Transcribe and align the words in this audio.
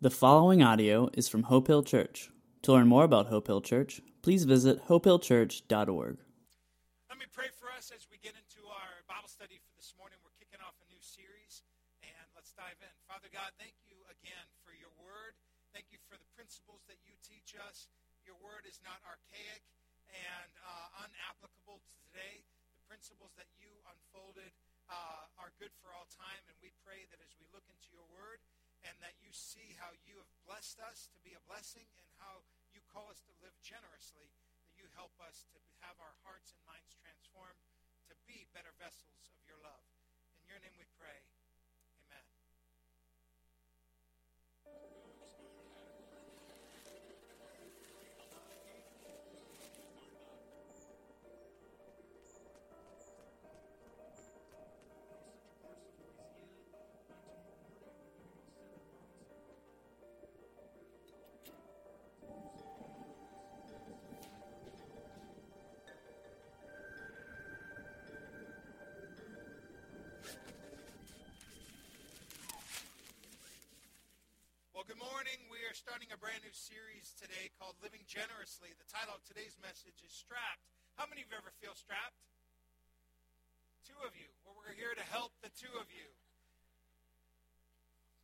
The 0.00 0.08
following 0.08 0.64
audio 0.64 1.12
is 1.12 1.28
from 1.28 1.52
Hope 1.52 1.68
Hill 1.68 1.84
Church. 1.84 2.32
To 2.64 2.72
learn 2.72 2.88
more 2.88 3.04
about 3.04 3.28
Hope 3.28 3.52
Hill 3.52 3.60
Church, 3.60 4.00
please 4.24 4.48
visit 4.48 4.88
hopehillchurch.org. 4.88 6.16
Let 7.12 7.18
me 7.20 7.28
pray 7.28 7.52
for 7.52 7.68
us 7.68 7.92
as 7.92 8.08
we 8.08 8.16
get 8.16 8.32
into 8.32 8.64
our 8.72 9.04
Bible 9.04 9.28
study 9.28 9.60
for 9.60 9.76
this 9.76 9.92
morning. 10.00 10.16
We're 10.24 10.32
kicking 10.40 10.64
off 10.64 10.72
a 10.80 10.88
new 10.88 11.04
series, 11.04 11.60
and 12.00 12.24
let's 12.32 12.56
dive 12.56 12.80
in. 12.80 12.88
Father 13.04 13.28
God, 13.28 13.52
thank 13.60 13.76
you 13.84 14.00
again 14.08 14.48
for 14.64 14.72
your 14.72 14.88
word. 14.96 15.36
Thank 15.76 15.92
you 15.92 16.00
for 16.08 16.16
the 16.16 16.32
principles 16.32 16.80
that 16.88 17.04
you 17.04 17.12
teach 17.20 17.52
us. 17.60 17.92
Your 18.24 18.40
word 18.40 18.64
is 18.64 18.80
not 18.80 19.04
archaic 19.04 19.68
and 20.16 20.52
uh, 20.64 21.04
unapplicable 21.04 21.76
to 21.76 21.92
today. 22.08 22.40
The 22.72 22.88
principles 22.88 23.36
that 23.36 23.52
you 23.60 23.68
unfolded 23.84 24.48
uh, 24.88 25.28
are 25.36 25.52
good 25.60 25.76
for 25.84 25.92
all 25.92 26.08
time, 26.08 26.40
and 26.48 26.56
we 26.64 26.72
pray 26.88 27.04
that 27.12 27.20
as 27.20 27.36
we 27.36 27.44
look 27.52 27.68
into 27.68 27.92
your 27.92 28.08
word, 28.08 28.40
and 28.86 28.96
that 29.04 29.16
you 29.20 29.30
see 29.32 29.76
how 29.76 29.92
you 30.08 30.16
have 30.16 30.32
blessed 30.46 30.80
us 30.80 31.08
to 31.12 31.18
be 31.20 31.36
a 31.36 31.46
blessing 31.48 31.86
and 32.00 32.06
how 32.20 32.44
you 32.72 32.80
call 32.88 33.10
us 33.12 33.20
to 33.26 33.32
live 33.44 33.56
generously, 33.60 34.30
that 34.64 34.76
you 34.76 34.86
help 34.96 35.12
us 35.20 35.44
to 35.52 35.58
have 35.84 35.96
our 36.00 36.16
hearts 36.24 36.54
and 36.56 36.62
minds 36.64 36.96
transformed 36.96 37.60
to 38.08 38.14
be 38.24 38.48
better 38.56 38.72
vessels 38.80 39.32
of 39.36 39.42
your 39.44 39.60
love. 39.60 39.84
In 40.40 40.48
your 40.48 40.60
name 40.62 40.74
we 40.78 40.88
pray. 40.96 41.20
Morning. 75.00 75.40
We 75.48 75.64
are 75.64 75.72
starting 75.72 76.12
a 76.12 76.20
brand 76.20 76.44
new 76.44 76.52
series 76.52 77.16
today 77.16 77.48
called 77.56 77.72
Living 77.80 78.04
Generously. 78.04 78.76
The 78.76 78.84
title 78.84 79.16
of 79.16 79.24
today's 79.24 79.56
message 79.56 79.96
is 80.04 80.12
Strapped. 80.12 80.68
How 81.00 81.08
many 81.08 81.24
of 81.24 81.32
you 81.32 81.40
ever 81.40 81.48
feel 81.56 81.72
strapped? 81.72 82.20
Two 83.88 83.96
of 84.04 84.12
you. 84.12 84.28
Well, 84.44 84.52
we're 84.60 84.76
here 84.76 84.92
to 84.92 85.06
help 85.08 85.32
the 85.40 85.48
two 85.56 85.72
of 85.80 85.88
you. 85.88 86.04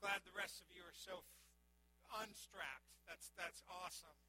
Glad 0.05 0.21
the 0.29 0.37
rest 0.37 0.61
of 0.61 0.69
you 0.69 0.85
are 0.85 0.93
so 0.93 1.25
f- 1.25 2.29
unstrapped. 2.29 2.93
That's 3.09 3.33
that's 3.41 3.65
awesome. 3.73 4.21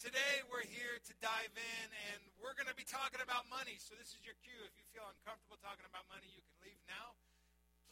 Today 0.00 0.40
we're 0.48 0.64
here 0.64 1.04
to 1.04 1.12
dive 1.20 1.52
in 1.52 1.86
and 2.16 2.20
we're 2.40 2.56
going 2.56 2.72
to 2.72 2.80
be 2.80 2.88
talking 2.88 3.20
about 3.20 3.44
money. 3.52 3.76
So 3.76 3.92
this 3.92 4.16
is 4.16 4.24
your 4.24 4.40
cue. 4.40 4.64
If 4.64 4.72
you 4.80 4.88
feel 4.88 5.04
uncomfortable 5.04 5.60
talking 5.60 5.84
about 5.84 6.08
money, 6.08 6.32
you 6.32 6.40
can 6.40 6.56
leave 6.64 6.80
now. 6.88 7.12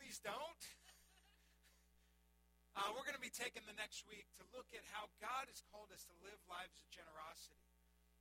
Please 0.01 0.17
don't. 0.25 0.65
Uh, 2.79 2.95
we're 2.95 3.03
going 3.03 3.19
to 3.19 3.27
be 3.27 3.35
taking 3.35 3.67
the 3.67 3.75
next 3.75 4.07
week 4.07 4.31
to 4.39 4.47
look 4.55 4.71
at 4.71 4.87
how 4.95 5.11
God 5.19 5.51
has 5.51 5.59
called 5.75 5.91
us 5.91 6.07
to 6.07 6.15
live 6.23 6.39
lives 6.47 6.79
of 6.79 6.87
generosity. 6.95 7.67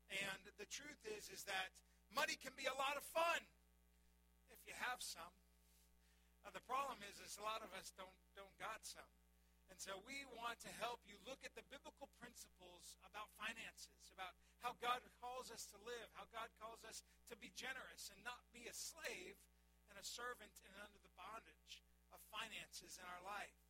And 0.09 0.41
the 0.58 0.66
truth 0.66 0.97
is, 1.14 1.30
is 1.30 1.45
that 1.45 1.69
money 2.09 2.33
can 2.41 2.58
be 2.58 2.66
a 2.66 2.73
lot 2.73 2.97
of 2.97 3.05
fun 3.14 3.45
if 4.49 4.58
you 4.66 4.73
have 4.81 4.97
some. 4.97 5.30
Uh, 6.41 6.49
the 6.58 6.66
problem 6.66 6.97
is, 7.05 7.22
is 7.22 7.38
a 7.38 7.45
lot 7.45 7.61
of 7.61 7.69
us 7.77 7.94
don't 8.02 8.17
don't 8.33 8.58
got 8.58 8.81
some. 8.81 9.14
And 9.69 9.77
so 9.77 9.94
we 10.09 10.25
want 10.33 10.58
to 10.66 10.71
help 10.81 11.05
you 11.05 11.21
look 11.30 11.45
at 11.45 11.53
the 11.53 11.61
biblical 11.69 12.09
principles 12.17 12.97
about 13.05 13.30
finances, 13.38 14.09
about 14.17 14.33
how 14.66 14.73
God 14.81 15.05
calls 15.21 15.53
us 15.53 15.69
to 15.69 15.77
live, 15.86 16.09
how 16.17 16.25
God 16.33 16.49
calls 16.58 16.81
us 16.88 17.05
to 17.30 17.37
be 17.37 17.53
generous 17.53 18.09
and 18.09 18.17
not 18.26 18.42
be 18.55 18.65
a 18.65 18.73
slave 18.73 19.37
and 19.92 20.02
a 20.02 20.08
servant 20.08 20.55
and 20.65 20.73
under 20.82 20.98
the 20.98 21.14
bondage 21.14 21.86
of 22.09 22.17
finances 22.33 22.98
in 22.98 23.05
our 23.05 23.21
life. 23.21 23.67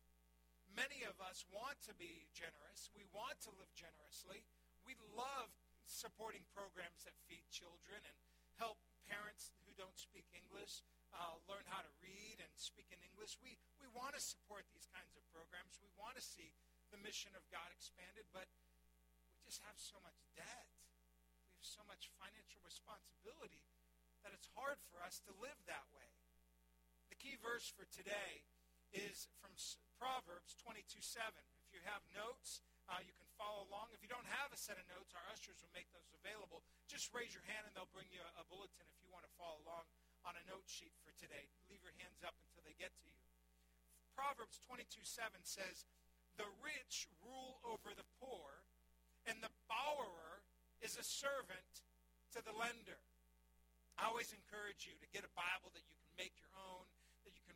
Many 0.78 1.02
of 1.10 1.18
us 1.26 1.42
want 1.50 1.74
to 1.90 1.94
be 1.98 2.30
generous. 2.30 2.86
We 2.94 3.02
want 3.10 3.42
to 3.42 3.50
live 3.58 3.66
generously. 3.74 4.46
We 4.86 4.94
love 5.18 5.50
supporting 5.90 6.46
programs 6.54 7.02
that 7.02 7.18
feed 7.26 7.42
children 7.50 7.98
and 7.98 8.14
help 8.62 8.78
parents 9.10 9.50
who 9.66 9.74
don't 9.74 9.98
speak 9.98 10.30
English 10.30 10.86
uh, 11.10 11.34
learn 11.50 11.66
how 11.66 11.82
to 11.82 11.90
read 11.98 12.38
and 12.38 12.52
speak 12.54 12.86
in 12.94 13.00
English. 13.02 13.34
We, 13.42 13.58
we 13.82 13.90
want 13.90 14.14
to 14.14 14.22
support 14.22 14.70
these 14.70 14.86
kinds 14.94 15.18
of 15.18 15.26
programs. 15.34 15.82
We 15.82 15.90
want 15.98 16.14
to 16.14 16.22
see 16.22 16.54
the 16.94 17.00
mission 17.02 17.34
of 17.34 17.42
God 17.50 17.66
expanded, 17.74 18.30
but 18.30 18.46
we 19.34 19.50
just 19.50 19.58
have 19.66 19.74
so 19.82 19.98
much 20.06 20.22
debt. 20.38 20.68
We 21.50 21.58
have 21.58 21.66
so 21.66 21.82
much 21.90 22.06
financial 22.22 22.62
responsibility 22.62 23.66
that 24.22 24.30
it's 24.30 24.46
hard 24.54 24.78
for 24.94 25.02
us 25.02 25.18
to 25.26 25.34
live 25.42 25.58
that 25.66 25.90
way. 25.90 26.06
The 27.10 27.18
key 27.18 27.34
verse 27.42 27.66
for 27.66 27.88
today 27.90 28.46
is 28.92 29.28
from 29.38 29.52
Proverbs 29.98 30.54
22 30.62 31.02
7. 31.02 31.28
If 31.66 31.70
you 31.74 31.82
have 31.84 32.00
notes, 32.14 32.62
uh, 32.88 33.02
you 33.04 33.12
can 33.12 33.28
follow 33.36 33.68
along. 33.68 33.92
If 33.92 34.00
you 34.00 34.08
don't 34.08 34.26
have 34.40 34.48
a 34.54 34.58
set 34.58 34.80
of 34.80 34.86
notes, 34.88 35.12
our 35.12 35.24
ushers 35.28 35.60
will 35.60 35.74
make 35.76 35.90
those 35.92 36.08
available. 36.16 36.64
Just 36.88 37.12
raise 37.12 37.36
your 37.36 37.44
hand 37.44 37.68
and 37.68 37.72
they'll 37.76 37.92
bring 37.92 38.08
you 38.08 38.22
a, 38.24 38.30
a 38.40 38.44
bulletin 38.48 38.86
if 38.88 38.98
you 39.04 39.12
want 39.12 39.28
to 39.28 39.32
follow 39.36 39.60
along 39.66 39.84
on 40.24 40.34
a 40.38 40.44
note 40.48 40.64
sheet 40.66 40.94
for 41.04 41.12
today. 41.20 41.46
Leave 41.68 41.84
your 41.84 41.94
hands 42.00 42.24
up 42.24 42.34
until 42.48 42.64
they 42.64 42.74
get 42.80 42.94
to 43.04 43.08
you. 43.12 43.24
Proverbs 44.16 44.58
22 44.66 45.04
7 45.04 45.30
says, 45.46 45.86
The 46.40 46.48
rich 46.64 47.06
rule 47.22 47.62
over 47.62 47.94
the 47.94 48.08
poor, 48.18 48.66
and 49.28 49.38
the 49.38 49.52
borrower 49.70 50.42
is 50.82 50.98
a 50.98 51.06
servant 51.06 51.84
to 52.34 52.42
the 52.42 52.56
lender. 52.56 52.98
I 53.98 54.10
always 54.10 54.30
encourage 54.30 54.86
you 54.86 54.94
to 55.02 55.08
get 55.10 55.26
a 55.26 55.32
Bible 55.34 55.74
that 55.74 55.86
you 55.90 55.98
can 55.98 56.14
make 56.18 56.34
your 56.38 56.50
own, 56.54 56.86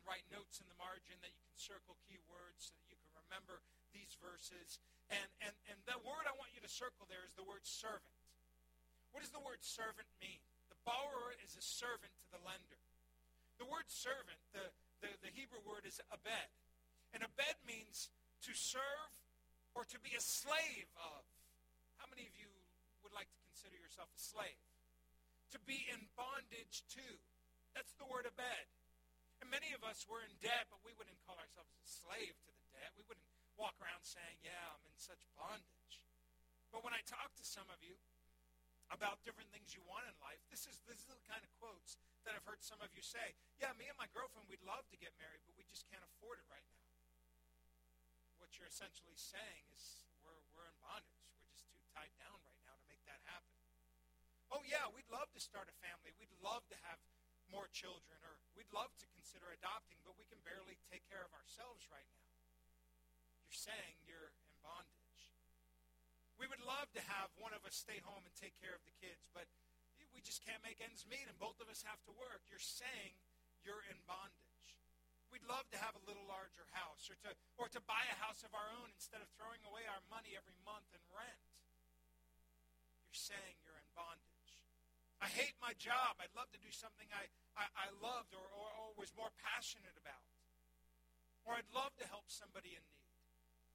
write 0.07 0.27
notes 0.31 0.59
in 0.59 0.67
the 0.67 0.79
margin, 0.79 1.15
that 1.23 1.33
you 1.33 1.43
can 1.43 1.59
circle 1.59 1.95
key 2.07 2.19
words 2.27 2.69
so 2.69 2.75
that 2.75 2.87
you 2.87 2.99
can 2.99 3.13
remember 3.27 3.63
these 3.95 4.15
verses. 4.19 4.79
And, 5.11 5.29
and, 5.43 5.55
and 5.69 5.77
the 5.85 5.99
word 6.03 6.25
I 6.25 6.35
want 6.35 6.51
you 6.55 6.61
to 6.63 6.71
circle 6.71 7.07
there 7.07 7.23
is 7.23 7.35
the 7.35 7.45
word 7.45 7.63
servant. 7.63 8.17
What 9.13 9.21
does 9.21 9.33
the 9.33 9.43
word 9.43 9.61
servant 9.61 10.09
mean? 10.17 10.41
The 10.73 10.79
borrower 10.83 11.37
is 11.45 11.53
a 11.53 11.63
servant 11.63 12.09
to 12.09 12.27
the 12.33 12.41
lender. 12.41 12.81
The 13.61 13.69
word 13.69 13.85
servant, 13.87 14.41
the, 14.51 14.65
the, 15.05 15.11
the 15.21 15.31
Hebrew 15.31 15.61
word 15.61 15.85
is 15.85 16.01
abed. 16.09 16.49
And 17.13 17.21
abed 17.21 17.57
means 17.63 18.09
to 18.49 18.51
serve 18.57 19.11
or 19.77 19.85
to 19.85 19.97
be 20.01 20.17
a 20.17 20.23
slave 20.23 20.89
of. 20.97 21.21
How 22.01 22.09
many 22.09 22.25
of 22.25 22.33
you 22.33 22.49
would 23.05 23.13
like 23.13 23.29
to 23.29 23.39
consider 23.53 23.77
yourself 23.77 24.09
a 24.09 24.19
slave? 24.19 24.59
To 25.53 25.59
be 25.69 25.85
in 25.93 26.09
bondage 26.17 26.81
to. 26.97 27.05
That's 27.77 27.93
the 28.01 28.09
word 28.09 28.25
abed. 28.25 28.65
And 29.43 29.51
many 29.51 29.75
of 29.75 29.83
us 29.83 30.07
were 30.07 30.23
in 30.23 30.31
debt, 30.39 30.71
but 30.71 30.79
we 30.87 30.95
wouldn't 30.95 31.19
call 31.27 31.35
ourselves 31.35 31.75
a 31.75 31.83
slave 31.83 32.31
to 32.47 32.51
the 32.55 32.67
debt. 32.71 32.95
We 32.95 33.03
wouldn't 33.11 33.27
walk 33.59 33.75
around 33.83 33.99
saying, 34.07 34.39
yeah, 34.39 34.55
I'm 34.71 34.79
in 34.87 34.95
such 34.95 35.19
bondage. 35.35 35.99
But 36.71 36.79
when 36.79 36.95
I 36.95 37.03
talk 37.03 37.35
to 37.35 37.43
some 37.43 37.67
of 37.67 37.83
you 37.83 37.99
about 38.87 39.19
different 39.27 39.51
things 39.51 39.75
you 39.75 39.83
want 39.83 40.07
in 40.07 40.15
life, 40.23 40.39
this 40.47 40.63
is, 40.63 40.79
this 40.87 41.03
is 41.03 41.11
the 41.11 41.19
kind 41.27 41.43
of 41.43 41.51
quotes 41.59 41.99
that 42.23 42.39
I've 42.39 42.47
heard 42.47 42.63
some 42.63 42.79
of 42.79 42.87
you 42.95 43.03
say. 43.03 43.35
Yeah, 43.59 43.75
me 43.75 43.91
and 43.91 43.99
my 43.99 44.07
girlfriend, 44.15 44.47
we'd 44.47 44.63
love 44.63 44.87
to 44.95 44.97
get 45.03 45.11
married, 45.19 45.43
but 45.43 45.59
we 45.59 45.67
just 45.67 45.83
can't 45.91 46.07
afford 46.07 46.39
it 46.39 46.47
right 46.47 46.63
now. 46.63 46.87
What 48.39 48.55
you're 48.55 48.71
essentially 48.71 49.19
saying 49.19 49.67
is 49.75 50.07
we're, 50.23 50.39
we're 50.55 50.71
in 50.71 50.77
bondage. 50.79 51.19
We're 51.35 51.51
just 51.51 51.67
too 51.67 51.83
tied 51.91 52.15
down 52.15 52.39
right 52.47 52.63
now 52.63 52.79
to 52.79 52.85
make 52.87 53.03
that 53.11 53.19
happen. 53.27 53.59
Oh, 54.55 54.63
yeah, 54.63 54.87
we'd 54.95 55.11
love 55.11 55.27
to 55.35 55.41
start 55.43 55.67
a 55.67 55.75
family. 55.83 56.15
We'd 56.15 56.31
love 56.39 56.63
to 56.71 56.79
have 56.87 57.03
more 57.53 57.69
children, 57.69 58.17
or 58.25 58.33
we'd 58.57 58.73
love 58.73 58.89
to 58.97 59.07
consider 59.13 59.53
adopting, 59.53 60.01
but 60.01 60.17
we 60.17 60.25
can 60.25 60.41
barely 60.41 60.81
take 60.89 61.05
care 61.05 61.21
of 61.21 61.29
ourselves 61.37 61.85
right 61.93 62.09
now. 62.17 62.33
You're 63.45 63.61
saying 63.69 64.01
you're 64.09 64.33
in 64.33 64.53
bondage. 64.65 65.21
We 66.41 66.49
would 66.49 66.65
love 66.65 66.89
to 66.97 67.03
have 67.05 67.29
one 67.37 67.53
of 67.53 67.61
us 67.61 67.77
stay 67.77 68.01
home 68.01 68.25
and 68.25 68.33
take 68.33 68.57
care 68.57 68.73
of 68.73 68.81
the 68.89 68.97
kids, 68.97 69.29
but 69.31 69.45
we 70.11 70.25
just 70.25 70.41
can't 70.41 70.61
make 70.65 70.81
ends 70.81 71.05
meet, 71.05 71.29
and 71.29 71.37
both 71.37 71.61
of 71.61 71.69
us 71.69 71.85
have 71.85 72.01
to 72.09 72.13
work. 72.17 72.41
You're 72.49 72.61
saying 72.61 73.13
you're 73.61 73.85
in 73.85 74.01
bondage. 74.09 74.41
We'd 75.29 75.45
love 75.45 75.65
to 75.73 75.79
have 75.81 75.93
a 75.97 76.03
little 76.05 76.25
larger 76.25 76.65
house, 76.73 77.09
or 77.09 77.17
to, 77.25 77.33
or 77.57 77.69
to 77.73 77.81
buy 77.89 78.01
a 78.09 78.17
house 78.21 78.45
of 78.45 78.53
our 78.53 78.69
own 78.81 78.89
instead 78.93 79.21
of 79.21 79.29
throwing 79.33 79.61
away 79.65 79.85
our 79.89 80.01
money 80.09 80.33
every 80.37 80.57
month 80.65 80.89
in 80.93 81.01
rent. 81.09 81.41
You're 83.05 83.17
saying 83.17 83.61
you're 83.65 83.77
in 83.77 83.89
bondage. 83.93 84.32
I 85.23 85.31
hate 85.31 85.55
my 85.63 85.71
job. 85.79 86.19
I'd 86.19 86.35
love 86.35 86.51
to 86.51 86.59
do 86.59 86.67
something 86.75 87.07
I, 87.15 87.31
I, 87.55 87.87
I 87.87 87.87
loved 88.03 88.35
or, 88.35 88.43
or, 88.43 88.67
or 88.75 88.87
was 88.99 89.15
more 89.15 89.31
passionate 89.39 89.95
about. 89.95 90.27
Or 91.47 91.55
I'd 91.55 91.71
love 91.71 91.95
to 92.03 92.05
help 92.11 92.27
somebody 92.27 92.75
in 92.75 92.83
need. 92.83 93.15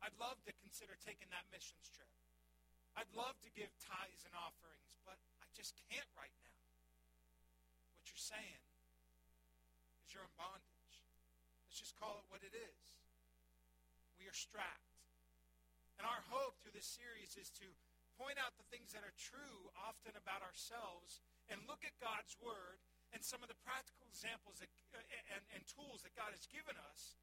I'd 0.04 0.12
love 0.20 0.36
to 0.44 0.52
consider 0.60 0.92
taking 1.00 1.32
that 1.32 1.48
missions 1.48 1.88
trip. 1.88 2.12
I'd 3.00 3.08
love 3.16 3.32
to 3.48 3.50
give 3.56 3.72
tithes 3.80 4.28
and 4.28 4.36
offerings, 4.36 5.00
but 5.08 5.16
I 5.40 5.48
just 5.56 5.72
can't 5.88 6.12
right 6.20 6.36
now. 6.44 6.60
What 7.96 8.12
you're 8.12 8.20
saying 8.20 8.60
is 10.04 10.12
you're 10.12 10.28
in 10.28 10.36
bondage. 10.36 10.92
Let's 11.64 11.80
just 11.80 11.96
call 11.96 12.20
it 12.20 12.28
what 12.28 12.44
it 12.44 12.52
is. 12.52 12.84
We 14.20 14.28
are 14.28 14.36
strapped. 14.36 15.00
And 15.96 16.04
our 16.04 16.20
hope 16.28 16.60
through 16.60 16.76
this 16.76 16.86
series 16.86 17.40
is 17.40 17.48
to 17.56 17.66
point 18.20 18.36
out 18.36 18.52
the 18.60 18.68
things 18.68 18.92
that 18.92 19.00
are 19.00 19.16
true 19.16 19.72
often 19.80 20.12
about 20.12 20.44
ourselves 20.44 21.24
and 21.48 21.60
look 21.64 21.84
at 21.84 21.96
God's 22.00 22.36
Word 22.40 22.78
and 23.12 23.24
some 23.24 23.40
of 23.40 23.48
the 23.48 23.58
practical 23.64 24.04
examples 24.04 24.60
that, 24.60 24.68
uh, 24.92 25.00
and, 25.32 25.42
and 25.56 25.62
tools 25.64 26.04
that 26.04 26.12
God 26.12 26.32
has 26.36 26.44
given 26.48 26.76
us 26.92 27.16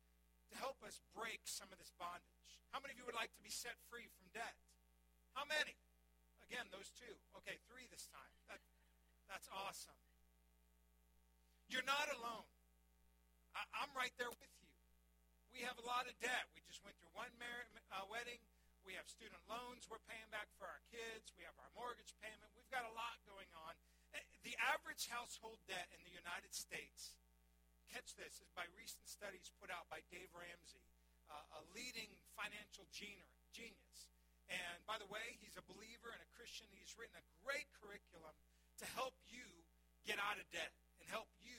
to 0.49 0.55
help 0.57 0.81
us 0.85 1.01
break 1.13 1.45
some 1.45 1.69
of 1.69 1.77
this 1.77 1.93
bondage. 1.97 2.61
How 2.73 2.81
many 2.81 2.93
of 2.93 3.01
you 3.01 3.05
would 3.05 3.17
like 3.17 3.33
to 3.37 3.43
be 3.45 3.53
set 3.53 3.77
free 3.89 4.09
from 4.17 4.25
debt? 4.33 4.57
How 5.37 5.45
many? 5.45 5.77
Again, 6.45 6.69
those 6.69 6.89
two. 6.93 7.13
Okay, 7.41 7.57
three 7.69 7.89
this 7.89 8.05
time. 8.09 8.33
That, 8.49 8.61
that's 9.29 9.49
awesome. 9.49 9.97
You're 11.69 11.85
not 11.85 12.05
alone. 12.21 12.49
I, 13.57 13.65
I'm 13.81 13.91
right 13.97 14.13
there 14.21 14.29
with 14.29 14.53
you. 14.61 14.69
We 15.49 15.63
have 15.65 15.79
a 15.79 15.85
lot 15.87 16.05
of 16.05 16.13
debt. 16.19 16.51
We 16.53 16.61
just 16.67 16.83
went 16.83 16.99
through 16.99 17.15
one 17.15 17.31
mar- 17.39 17.71
uh, 17.89 18.05
wedding. 18.11 18.43
We 18.85 18.93
have 18.99 19.09
student 19.09 19.41
loans 19.49 19.89
we're 19.89 20.03
paying 20.05 20.29
back 20.29 20.45
for 20.61 20.69
our 20.69 20.83
kids. 20.93 21.33
We 21.33 21.41
have 21.47 21.57
our 21.57 21.71
mortgage 21.73 22.13
payment. 22.21 22.53
We've 22.53 22.69
got 22.69 22.85
a 22.85 22.93
lot 22.93 23.17
going 23.25 23.49
on. 23.65 23.73
The 24.45 24.53
average 24.61 25.09
household 25.09 25.57
debt 25.65 25.89
in 25.89 25.97
the 26.05 26.13
United 26.13 26.53
States, 26.53 27.17
catch 27.89 28.13
this, 28.13 28.37
is 28.37 28.53
by 28.53 28.69
recent 28.77 29.09
studies 29.09 29.49
put 29.57 29.73
out 29.73 29.89
by 29.89 30.05
Dave 30.13 30.29
Ramsey, 30.37 30.85
uh, 31.33 31.57
a 31.57 31.61
leading 31.73 32.13
financial 32.37 32.85
genius. 32.93 33.97
And 34.45 34.77
by 34.85 35.01
the 35.01 35.09
way, 35.09 35.41
he's 35.41 35.57
a 35.57 35.65
believer 35.65 36.13
and 36.13 36.21
a 36.21 36.29
Christian. 36.37 36.69
He's 36.77 36.93
written 36.93 37.17
a 37.17 37.25
great 37.41 37.65
curriculum 37.81 38.37
to 38.77 38.85
help 38.93 39.17
you 39.25 39.49
get 40.05 40.21
out 40.21 40.37
of 40.37 40.45
debt 40.53 40.77
and 41.01 41.09
help 41.09 41.33
you 41.41 41.57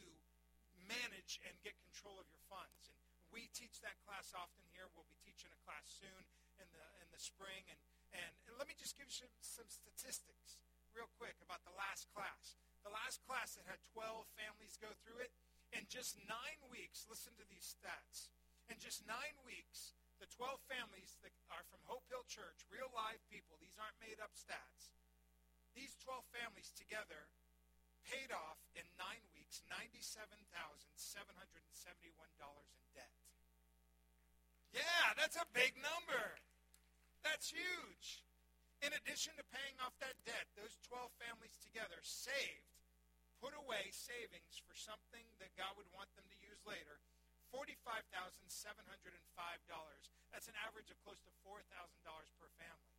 manage 0.87 1.43
and 1.43 1.59
get 1.67 1.75
control 1.91 2.15
of 2.23 2.31
your 2.31 2.47
funds. 2.47 2.87
And 2.87 3.03
we 3.35 3.51
teach 3.51 3.83
that 3.83 3.99
class 4.07 4.31
often 4.31 4.63
here. 4.71 4.87
We'll 4.95 5.11
be 5.11 5.19
teaching 5.27 5.51
a 5.51 5.59
class 5.67 5.91
soon 5.91 6.23
in 6.63 6.71
the 6.71 6.87
in 7.03 7.11
the 7.11 7.19
spring. 7.19 7.67
And 7.67 7.83
and, 8.15 8.33
and 8.47 8.55
let 8.63 8.71
me 8.71 8.79
just 8.79 8.95
give 8.95 9.11
you 9.11 9.19
some, 9.27 9.35
some 9.43 9.67
statistics 9.67 10.63
real 10.97 11.13
quick 11.21 11.37
about 11.45 11.61
the 11.69 11.77
last 11.77 12.09
class. 12.17 12.57
The 12.81 12.91
last 12.91 13.21
class 13.29 13.53
that 13.61 13.69
had 13.69 13.79
12 13.93 14.25
families 14.41 14.81
go 14.81 14.89
through 15.05 15.21
it, 15.21 15.31
in 15.77 15.85
just 15.93 16.17
nine 16.25 16.61
weeks, 16.73 17.05
listen 17.05 17.37
to 17.37 17.45
these 17.53 17.77
stats. 17.77 18.33
In 18.73 18.81
just 18.81 19.05
nine 19.05 19.37
weeks, 19.45 19.93
the 20.17 20.31
12 20.33 20.57
families 20.73 21.21
that 21.21 21.37
are 21.53 21.69
from 21.69 21.85
Hope 21.85 22.09
Hill 22.09 22.25
Church, 22.25 22.65
real 22.73 22.89
live 22.97 23.21
people, 23.29 23.61
these 23.61 23.77
aren't 23.77 24.01
made 24.01 24.17
up 24.25 24.33
stats. 24.33 24.97
These 25.77 25.93
12 26.01 26.25
families 26.33 26.73
together 26.73 27.29
paid 28.09 28.33
off 28.33 28.57
in 28.73 28.87
nine 28.97 29.21
weeks 29.37 29.61
$97,771 29.69 30.97
in 32.81 32.87
debt. 32.97 33.13
Yeah, 34.73 35.13
that's 35.21 35.37
a 35.37 35.45
big 35.53 35.77
number. 35.77 36.41
That's 37.21 37.53
huge. 37.53 38.23
In 38.85 38.93
addition 38.93 39.33
to 39.41 39.45
paying 39.49 39.77
off 39.81 39.97
that 40.05 40.17
debt, 40.29 40.47
those 40.53 40.77
12 40.85 41.09
families 41.17 41.57
together 41.65 41.97
saved, 42.05 42.77
put 43.41 43.57
away 43.57 43.89
savings 43.93 44.61
for 44.61 44.77
something 44.77 45.25
that 45.41 45.57
God 45.57 45.73
would 45.81 45.89
want 45.97 46.13
them 46.17 46.29
to 46.29 46.37
use 46.45 46.61
later, 46.69 47.01
$45,705. 47.53 48.45
That's 50.33 50.49
an 50.51 50.59
average 50.61 50.93
of 50.93 50.99
close 51.01 51.21
to 51.25 51.33
$4,000 51.41 51.65
per 52.37 52.49
family. 52.61 52.97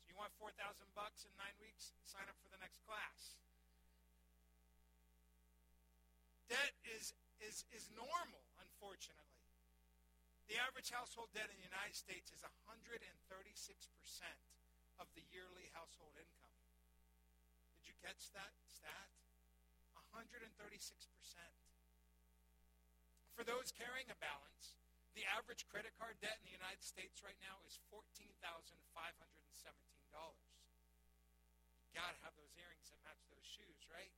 So 0.00 0.08
you 0.08 0.16
want 0.16 0.32
4000 0.40 0.56
bucks 0.96 1.28
in 1.28 1.32
nine 1.36 1.56
weeks? 1.60 1.92
Sign 2.08 2.24
up 2.30 2.40
for 2.40 2.48
the 2.48 2.60
next 2.60 2.80
class. 2.88 3.36
Debt 6.48 6.72
is, 6.96 7.12
is, 7.44 7.68
is 7.70 7.92
normal, 7.92 8.42
unfortunately. 8.58 9.44
The 10.50 10.58
average 10.58 10.90
household 10.90 11.30
debt 11.30 11.46
in 11.46 11.54
the 11.62 11.68
United 11.68 11.94
States 11.94 12.34
is 12.34 12.42
136% 12.42 13.06
of 15.00 15.08
the 15.16 15.24
yearly 15.32 15.72
household 15.72 16.14
income. 16.14 16.54
Did 17.74 17.88
you 17.88 17.96
catch 18.04 18.30
that 18.36 18.52
stat? 18.68 19.10
136%. 20.12 20.52
For 23.34 23.42
those 23.42 23.72
carrying 23.72 24.12
a 24.12 24.18
balance, 24.20 24.76
the 25.16 25.24
average 25.32 25.64
credit 25.72 25.96
card 25.96 26.20
debt 26.20 26.36
in 26.44 26.52
the 26.52 26.54
United 26.54 26.84
States 26.84 27.24
right 27.24 27.40
now 27.40 27.56
is 27.64 27.80
$14,517. 27.88 28.30
You 31.88 31.92
got 31.96 32.12
to 32.12 32.20
have 32.22 32.36
those 32.38 32.52
earrings 32.60 32.92
that 32.92 33.00
match 33.02 33.24
those 33.32 33.42
shoes, 33.42 33.82
right? 33.90 34.12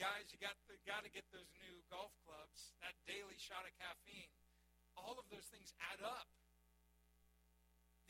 Guys, 0.00 0.32
you 0.32 0.40
got 0.40 0.56
got 0.90 1.06
to 1.06 1.12
get 1.12 1.22
those 1.30 1.46
new 1.62 1.76
golf 1.86 2.10
clubs, 2.26 2.74
that 2.82 2.98
daily 3.06 3.38
shot 3.38 3.62
of 3.62 3.72
caffeine. 3.78 4.32
All 4.98 5.14
of 5.14 5.26
those 5.30 5.46
things 5.54 5.70
add 5.92 6.02
up. 6.02 6.26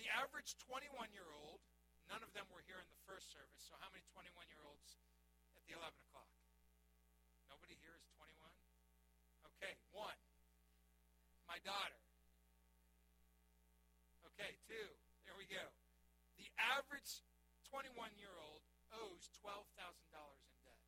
The 0.00 0.09
average 0.17 0.56
21-year-old, 0.65 1.61
none 2.11 2.27
of 2.27 2.31
them 2.35 2.45
were 2.51 2.67
here 2.67 2.83
in 2.83 2.91
the 2.91 3.03
first 3.07 3.31
service, 3.31 3.62
so 3.62 3.79
how 3.79 3.87
many 3.95 4.03
21-year-olds 4.11 4.99
at 5.55 5.62
the 5.71 5.79
11 5.79 5.95
o'clock? 6.11 6.27
Nobody 7.47 7.79
here 7.79 7.95
is 7.95 8.05
21? 8.19 8.35
Okay, 9.55 9.79
one. 9.95 10.19
My 11.47 11.62
daughter. 11.62 12.03
Okay, 14.35 14.59
two. 14.67 14.89
There 15.23 15.39
we 15.39 15.47
go. 15.47 15.62
The 16.35 16.51
average 16.59 17.23
21-year-old 17.71 18.63
owes 18.99 19.31
$12,000 19.39 19.71
in 19.71 20.56
debt. 20.67 20.83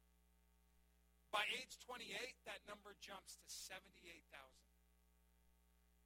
by 1.30 1.46
age 1.54 1.78
28, 1.86 2.10
that 2.44 2.60
number 2.66 2.98
jumps 2.98 3.38
to 3.38 3.46
78,000. 3.46 4.26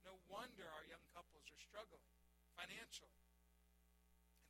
No 0.05 0.15
wonder 0.31 0.63
our 0.77 0.85
young 0.87 1.03
couples 1.11 1.49
are 1.51 1.59
struggling 1.59 2.05
financially. 2.55 3.26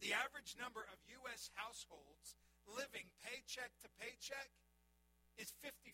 The 0.02 0.14
average 0.14 0.54
number 0.58 0.86
of 0.88 0.98
U.S. 1.22 1.50
households 1.58 2.38
living 2.70 3.10
paycheck 3.26 3.74
to 3.82 3.90
paycheck 3.98 4.52
is 5.42 5.54
55%. 5.62 5.90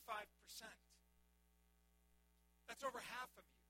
That's 2.68 2.84
over 2.84 3.00
half 3.00 3.32
of 3.40 3.46
you. 3.48 3.64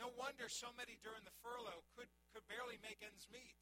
No 0.00 0.10
wonder 0.18 0.50
so 0.50 0.72
many 0.74 0.98
during 1.04 1.22
the 1.22 1.36
furlough 1.44 1.84
could, 1.94 2.10
could 2.34 2.44
barely 2.50 2.80
make 2.82 2.98
ends 3.04 3.30
meet. 3.30 3.56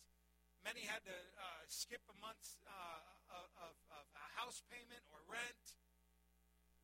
Many 0.63 0.87
had 0.87 1.03
to 1.05 1.19
uh, 1.37 1.65
skip 1.67 2.03
a 2.07 2.17
month's 2.23 2.63
uh, 2.65 3.35
of, 3.35 3.75
of 3.91 4.07
a 4.15 4.27
house 4.39 4.63
payment 4.71 5.03
or 5.11 5.21
rent 5.27 5.75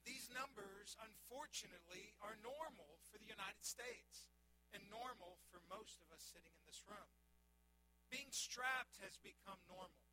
these 0.08 0.32
numbers, 0.32 0.96
unfortunately, 1.04 2.16
are 2.24 2.32
normal 2.40 2.96
for 3.12 3.20
the 3.20 3.28
United 3.28 3.60
States 3.60 4.24
and 4.72 4.80
normal 4.88 5.36
for 5.52 5.60
most 5.68 6.00
of 6.00 6.08
us 6.08 6.24
sitting 6.24 6.48
in 6.48 6.64
this 6.64 6.80
room. 6.88 7.12
Being 8.08 8.32
strapped 8.32 9.00
has 9.04 9.16
become 9.20 9.60
normal. 9.68 10.04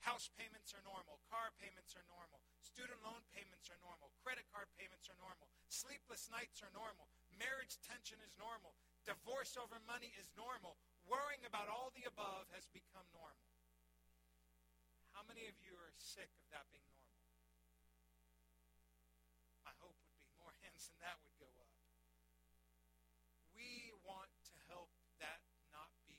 House 0.00 0.32
payments 0.32 0.72
are 0.72 0.84
normal. 0.84 1.20
Car 1.28 1.52
payments 1.60 1.92
are 1.92 2.06
normal. 2.08 2.40
Student 2.64 3.04
loan 3.04 3.20
payments 3.36 3.68
are 3.68 3.80
normal. 3.84 4.12
Credit 4.24 4.44
card 4.48 4.68
payments 4.80 5.12
are 5.12 5.18
normal. 5.20 5.48
Sleepless 5.68 6.32
nights 6.32 6.64
are 6.64 6.72
normal. 6.72 7.12
Marriage 7.36 7.76
tension 7.84 8.16
is 8.24 8.32
normal. 8.40 8.72
Divorce 9.04 9.56
over 9.60 9.76
money 9.84 10.12
is 10.16 10.32
normal. 10.36 10.80
Worrying 11.04 11.44
about 11.44 11.68
all 11.68 11.92
the 11.92 12.08
above 12.08 12.48
has 12.56 12.64
become 12.72 13.04
normal. 13.12 13.48
How 15.12 15.24
many 15.28 15.44
of 15.48 15.56
you 15.60 15.76
are 15.76 15.92
sick 16.00 16.32
of 16.40 16.46
that 16.52 16.64
being 16.72 16.86
normal? 16.96 17.10
and 20.90 20.96
that 21.04 21.16
would 21.24 21.36
go 21.36 21.48
up. 21.60 21.72
We 23.52 23.92
want 24.04 24.32
to 24.48 24.56
help 24.72 24.88
that 25.20 25.44
not 25.72 25.92
be 26.08 26.16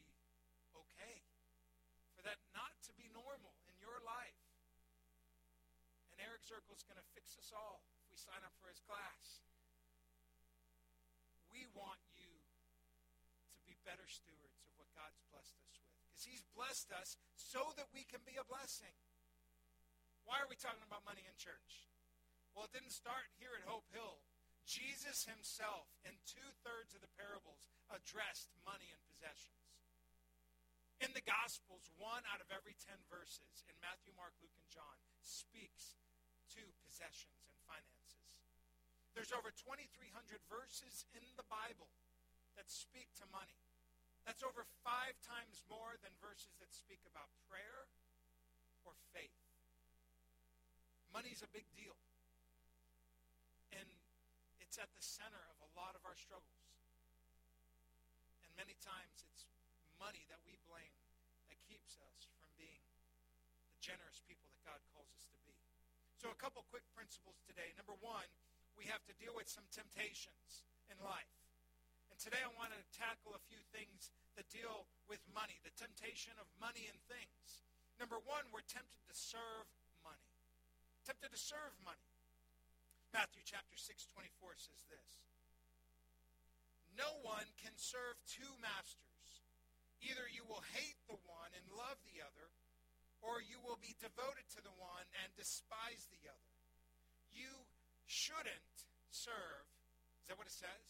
okay, 0.73 1.25
for 2.13 2.21
that 2.25 2.37
not 2.53 2.77
to 2.85 2.91
be 2.93 3.09
normal 3.09 3.57
in 3.65 3.75
your 3.81 3.97
life. 4.05 4.37
Zirkle 6.51 6.75
is 6.75 6.83
going 6.83 6.99
to 6.99 7.13
fix 7.15 7.39
us 7.39 7.55
all 7.55 7.79
if 7.95 8.11
we 8.11 8.19
sign 8.19 8.43
up 8.43 8.51
for 8.59 8.67
his 8.67 8.83
class. 8.83 9.39
We 11.47 11.63
want 11.71 12.03
you 12.11 12.27
to 12.27 13.61
be 13.63 13.79
better 13.87 14.03
stewards 14.03 14.59
of 14.67 14.75
what 14.75 14.91
God's 14.91 15.23
blessed 15.31 15.55
us 15.63 15.79
with. 15.79 15.95
Because 16.11 16.27
he's 16.27 16.43
blessed 16.51 16.91
us 16.91 17.15
so 17.39 17.71
that 17.79 17.87
we 17.95 18.03
can 18.03 18.19
be 18.27 18.35
a 18.35 18.43
blessing. 18.43 18.91
Why 20.27 20.43
are 20.43 20.51
we 20.51 20.59
talking 20.59 20.83
about 20.83 21.07
money 21.07 21.23
in 21.23 21.31
church? 21.39 21.87
Well, 22.51 22.67
it 22.67 22.75
didn't 22.75 22.91
start 22.91 23.31
here 23.39 23.55
at 23.55 23.63
Hope 23.63 23.87
Hill. 23.95 24.19
Jesus 24.67 25.23
himself, 25.23 25.87
in 26.03 26.11
two-thirds 26.27 26.91
of 26.91 26.99
the 26.99 27.15
parables, 27.15 27.63
addressed 27.87 28.51
money 28.67 28.91
and 28.91 28.99
possessions. 29.07 29.55
In 30.99 31.15
the 31.15 31.23
Gospels, 31.23 31.87
one 31.95 32.27
out 32.27 32.43
of 32.43 32.51
every 32.51 32.75
ten 32.75 32.99
verses 33.07 33.63
in 33.71 33.75
Matthew, 33.79 34.11
Mark, 34.19 34.35
Luke, 34.43 34.53
and 34.59 34.67
John 34.67 34.99
speaks 35.23 35.95
to 36.57 36.63
possessions 36.83 37.47
and 37.47 37.57
finances. 37.63 38.27
There's 39.15 39.31
over 39.31 39.51
2,300 39.51 39.87
verses 40.47 41.07
in 41.15 41.23
the 41.35 41.47
Bible 41.47 41.91
that 42.55 42.67
speak 42.67 43.11
to 43.19 43.25
money. 43.31 43.59
That's 44.27 44.43
over 44.43 44.67
five 44.85 45.17
times 45.25 45.63
more 45.71 45.97
than 46.03 46.13
verses 46.21 46.53
that 46.61 46.71
speak 46.71 47.01
about 47.07 47.31
prayer 47.49 47.89
or 48.85 48.93
faith. 49.15 49.35
Money's 51.11 51.43
a 51.43 51.51
big 51.51 51.67
deal. 51.75 51.95
And 53.75 53.87
it's 54.63 54.79
at 54.79 54.91
the 54.95 55.03
center 55.03 55.41
of 55.51 55.57
a 55.59 55.69
lot 55.75 55.95
of 55.97 56.03
our 56.07 56.15
struggles. 56.15 56.63
And 58.45 58.51
many 58.55 58.77
times 58.79 59.27
it's 59.31 59.47
money 59.99 60.23
that 60.31 60.39
we 60.47 60.55
blame 60.69 60.95
that 61.51 61.59
keeps 61.67 61.99
us 61.99 62.31
from 62.39 62.51
being 62.55 62.83
the 63.67 63.77
generous 63.83 64.23
people 64.23 64.47
that 64.53 64.61
God 64.63 64.79
calls 64.95 65.11
us 65.17 65.27
to 65.27 65.35
be. 65.35 65.40
So, 66.21 66.29
a 66.29 66.37
couple 66.37 66.61
quick 66.69 66.85
principles 66.93 67.41
today. 67.49 67.73
Number 67.73 67.97
one, 67.97 68.29
we 68.77 68.85
have 68.93 69.01
to 69.09 69.13
deal 69.17 69.33
with 69.33 69.49
some 69.49 69.65
temptations 69.73 70.61
in 70.93 71.01
life. 71.01 71.33
And 72.13 72.17
today 72.21 72.37
I 72.37 72.53
want 72.61 72.69
to 72.77 72.81
tackle 72.93 73.33
a 73.33 73.41
few 73.49 73.57
things 73.73 74.13
that 74.37 74.45
deal 74.53 74.85
with 75.09 75.17
money, 75.33 75.57
the 75.65 75.73
temptation 75.73 76.37
of 76.37 76.45
money 76.61 76.85
and 76.85 77.01
things. 77.09 77.65
Number 77.97 78.21
one, 78.21 78.45
we're 78.53 78.61
tempted 78.69 79.01
to 79.09 79.17
serve 79.17 79.65
money. 80.05 80.29
Tempted 81.09 81.33
to 81.33 81.41
serve 81.41 81.73
money. 81.81 82.05
Matthew 83.17 83.41
chapter 83.41 83.73
6, 83.73 83.89
24 84.13 84.61
says 84.61 84.85
this. 84.93 85.25
No 86.93 87.17
one 87.25 87.49
can 87.57 87.73
serve 87.81 88.21
two 88.29 88.61
masters. 88.61 89.41
Either 90.05 90.29
you 90.29 90.45
will 90.45 90.61
hate 90.77 91.01
the 91.09 91.17
one 91.25 91.49
and 91.57 91.65
love 91.73 91.97
the 92.05 92.21
other, 92.21 92.45
or 93.21 93.41
you 93.41 93.61
will 93.61 93.77
be 93.77 93.93
devoted 94.01 94.49
to 94.57 94.61
the 94.65 94.73
one 94.81 95.05
and 95.21 95.29
despise 95.37 96.09
the 96.09 96.25
other. 96.25 96.53
You 97.29 97.53
shouldn't 98.09 98.75
serve. 99.13 99.65
Is 100.21 100.27
that 100.27 100.37
what 100.37 100.49
it 100.49 100.57
says? 100.57 100.85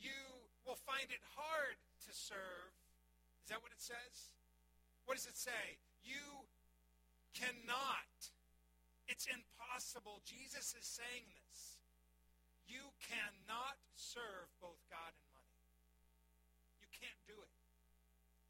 You 0.00 0.16
will 0.64 0.80
find 0.88 1.08
it 1.12 1.22
hard 1.36 1.76
to 2.08 2.10
serve. 2.12 2.72
Is 3.44 3.52
that 3.52 3.60
what 3.60 3.72
it 3.72 3.80
says? 3.80 4.32
What 5.04 5.16
does 5.16 5.28
it 5.28 5.36
say? 5.36 5.80
You 6.04 6.44
cannot. 7.32 8.32
It's 9.08 9.24
impossible. 9.24 10.20
Jesus 10.24 10.76
is 10.76 10.84
saying 10.84 11.24
this. 11.32 11.80
You 12.68 12.92
cannot 13.00 13.80
serve 13.96 14.52
both 14.60 14.80
God 14.92 15.12
and 15.16 15.28
money. 15.32 15.56
You 16.84 16.88
can't 16.92 17.20
do 17.24 17.32
it. 17.40 17.54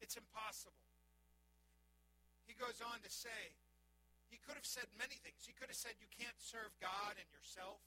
It's 0.03 0.19
impossible. 0.19 0.88
He 2.49 2.57
goes 2.57 2.81
on 2.81 2.97
to 3.05 3.11
say, 3.13 3.53
he 4.33 4.41
could 4.41 4.57
have 4.57 4.65
said 4.65 4.89
many 4.97 5.21
things. 5.21 5.45
He 5.45 5.53
could 5.53 5.69
have 5.69 5.77
said 5.77 5.93
you 6.01 6.09
can't 6.09 6.37
serve 6.41 6.73
God 6.81 7.13
and 7.17 7.29
yourself. 7.29 7.77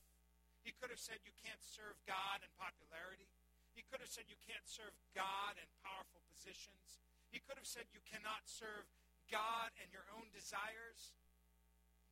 He 0.62 0.70
could 0.78 0.94
have 0.94 1.02
said 1.02 1.18
you 1.26 1.34
can't 1.42 1.62
serve 1.62 1.98
God 2.06 2.38
and 2.46 2.50
popularity. 2.62 3.26
He 3.74 3.82
could 3.90 3.98
have 3.98 4.10
said 4.10 4.30
you 4.30 4.38
can't 4.46 4.66
serve 4.66 4.94
God 5.18 5.58
and 5.58 5.66
powerful 5.82 6.22
positions. 6.30 7.02
He 7.34 7.42
could 7.42 7.58
have 7.58 7.66
said 7.66 7.90
you 7.90 8.02
cannot 8.06 8.46
serve 8.46 8.86
God 9.26 9.74
and 9.82 9.90
your 9.90 10.06
own 10.14 10.30
desires. 10.30 11.14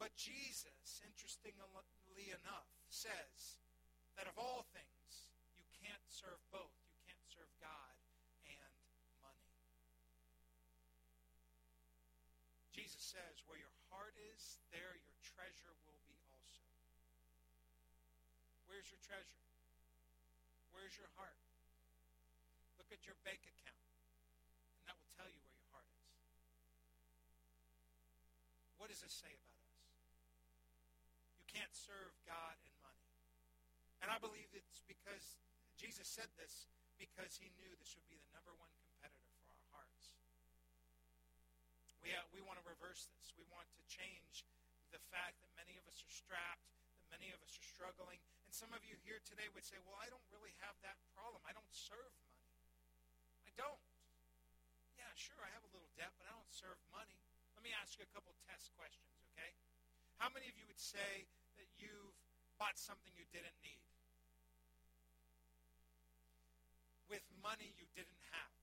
But 0.02 0.10
Jesus, 0.18 1.02
interestingly 1.06 2.34
enough, 2.34 2.70
says 2.90 3.62
that 4.18 4.26
of 4.26 4.34
all 4.34 4.66
things, 4.74 5.30
you 5.54 5.66
can't 5.78 6.02
serve 6.10 6.40
both. 6.50 6.74
You 6.90 7.14
can't 7.14 7.26
serve 7.30 7.50
God 7.62 7.90
Jesus 12.80 13.12
says, 13.12 13.44
where 13.44 13.60
your 13.60 13.76
heart 13.92 14.16
is, 14.32 14.56
there 14.72 14.96
your 14.96 15.16
treasure 15.20 15.76
will 15.84 16.00
be 16.08 16.16
also. 16.32 16.64
Where's 18.64 18.88
your 18.88 19.04
treasure? 19.04 19.44
Where's 20.72 20.96
your 20.96 21.12
heart? 21.20 21.36
Look 22.80 22.88
at 22.88 23.04
your 23.04 23.20
bank 23.20 23.44
account, 23.44 23.84
and 24.80 24.88
that 24.88 24.96
will 24.96 25.12
tell 25.12 25.28
you 25.28 25.44
where 25.44 25.60
your 25.60 25.68
heart 25.76 25.92
is. 25.92 26.08
What 28.80 28.88
does 28.88 29.04
this 29.04 29.12
say 29.12 29.28
about 29.28 29.60
us? 29.60 29.76
You 31.36 31.44
can't 31.52 31.76
serve 31.76 32.16
God 32.24 32.56
and 32.64 32.72
money. 32.80 33.12
And 34.00 34.08
I 34.08 34.16
believe 34.24 34.48
it's 34.56 34.80
because 34.88 35.36
Jesus 35.76 36.08
said 36.08 36.32
this 36.40 36.64
because 36.96 37.36
he 37.36 37.52
knew 37.60 37.68
this 37.76 37.92
would 37.92 38.08
be 38.08 38.16
the 38.16 38.32
number 38.32 38.56
one 38.56 38.72
We, 42.00 42.12
uh, 42.16 42.24
we 42.32 42.40
want 42.40 42.56
to 42.60 42.66
reverse 42.66 43.08
this. 43.12 43.32
We 43.36 43.44
want 43.52 43.68
to 43.76 43.82
change 43.88 44.44
the 44.90 45.00
fact 45.12 45.40
that 45.44 45.50
many 45.54 45.76
of 45.76 45.84
us 45.84 46.00
are 46.00 46.12
strapped, 46.12 46.64
that 47.04 47.08
many 47.12 47.30
of 47.30 47.40
us 47.44 47.52
are 47.54 47.68
struggling. 47.68 48.18
And 48.48 48.52
some 48.56 48.72
of 48.72 48.82
you 48.82 48.96
here 49.04 49.20
today 49.22 49.46
would 49.52 49.64
say, 49.64 49.76
well, 49.84 50.00
I 50.00 50.08
don't 50.08 50.24
really 50.32 50.56
have 50.64 50.74
that 50.82 50.98
problem. 51.12 51.44
I 51.44 51.52
don't 51.52 51.70
serve 51.70 52.10
money. 52.24 52.48
I 53.46 53.52
don't. 53.54 53.82
Yeah, 54.96 55.08
sure, 55.16 55.40
I 55.40 55.52
have 55.52 55.64
a 55.64 55.72
little 55.72 55.88
debt, 55.96 56.12
but 56.16 56.28
I 56.28 56.32
don't 56.32 56.52
serve 56.52 56.76
money. 56.92 57.16
Let 57.56 57.64
me 57.64 57.72
ask 57.76 57.96
you 58.00 58.04
a 58.04 58.12
couple 58.16 58.32
test 58.48 58.72
questions, 58.76 59.20
okay? 59.32 59.52
How 60.16 60.28
many 60.32 60.48
of 60.48 60.56
you 60.56 60.64
would 60.68 60.80
say 60.80 61.28
that 61.56 61.68
you've 61.80 62.16
bought 62.60 62.76
something 62.76 63.12
you 63.16 63.24
didn't 63.32 63.56
need? 63.64 63.84
With 67.08 67.24
money 67.40 67.72
you 67.76 67.88
didn't 67.96 68.20
have? 68.32 68.59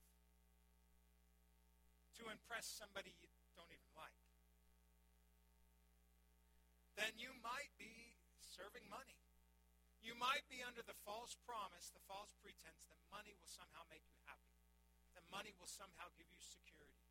To 2.18 2.30
impress 2.30 2.66
somebody 2.66 3.14
you 3.22 3.30
don't 3.54 3.70
even 3.70 3.90
like. 3.94 4.18
Then 6.98 7.14
you 7.14 7.30
might 7.46 7.70
be 7.78 8.18
serving 8.42 8.82
money. 8.90 9.14
You 10.02 10.18
might 10.18 10.46
be 10.50 10.62
under 10.62 10.82
the 10.82 10.98
false 11.06 11.38
promise, 11.46 11.94
the 11.94 12.02
false 12.10 12.34
pretense 12.42 12.86
that 12.90 12.98
money 13.10 13.34
will 13.38 13.50
somehow 13.50 13.86
make 13.90 14.02
you 14.10 14.18
happy, 14.26 14.54
that 15.14 15.26
money 15.30 15.54
will 15.58 15.70
somehow 15.70 16.10
give 16.18 16.26
you 16.30 16.38
security. 16.42 17.06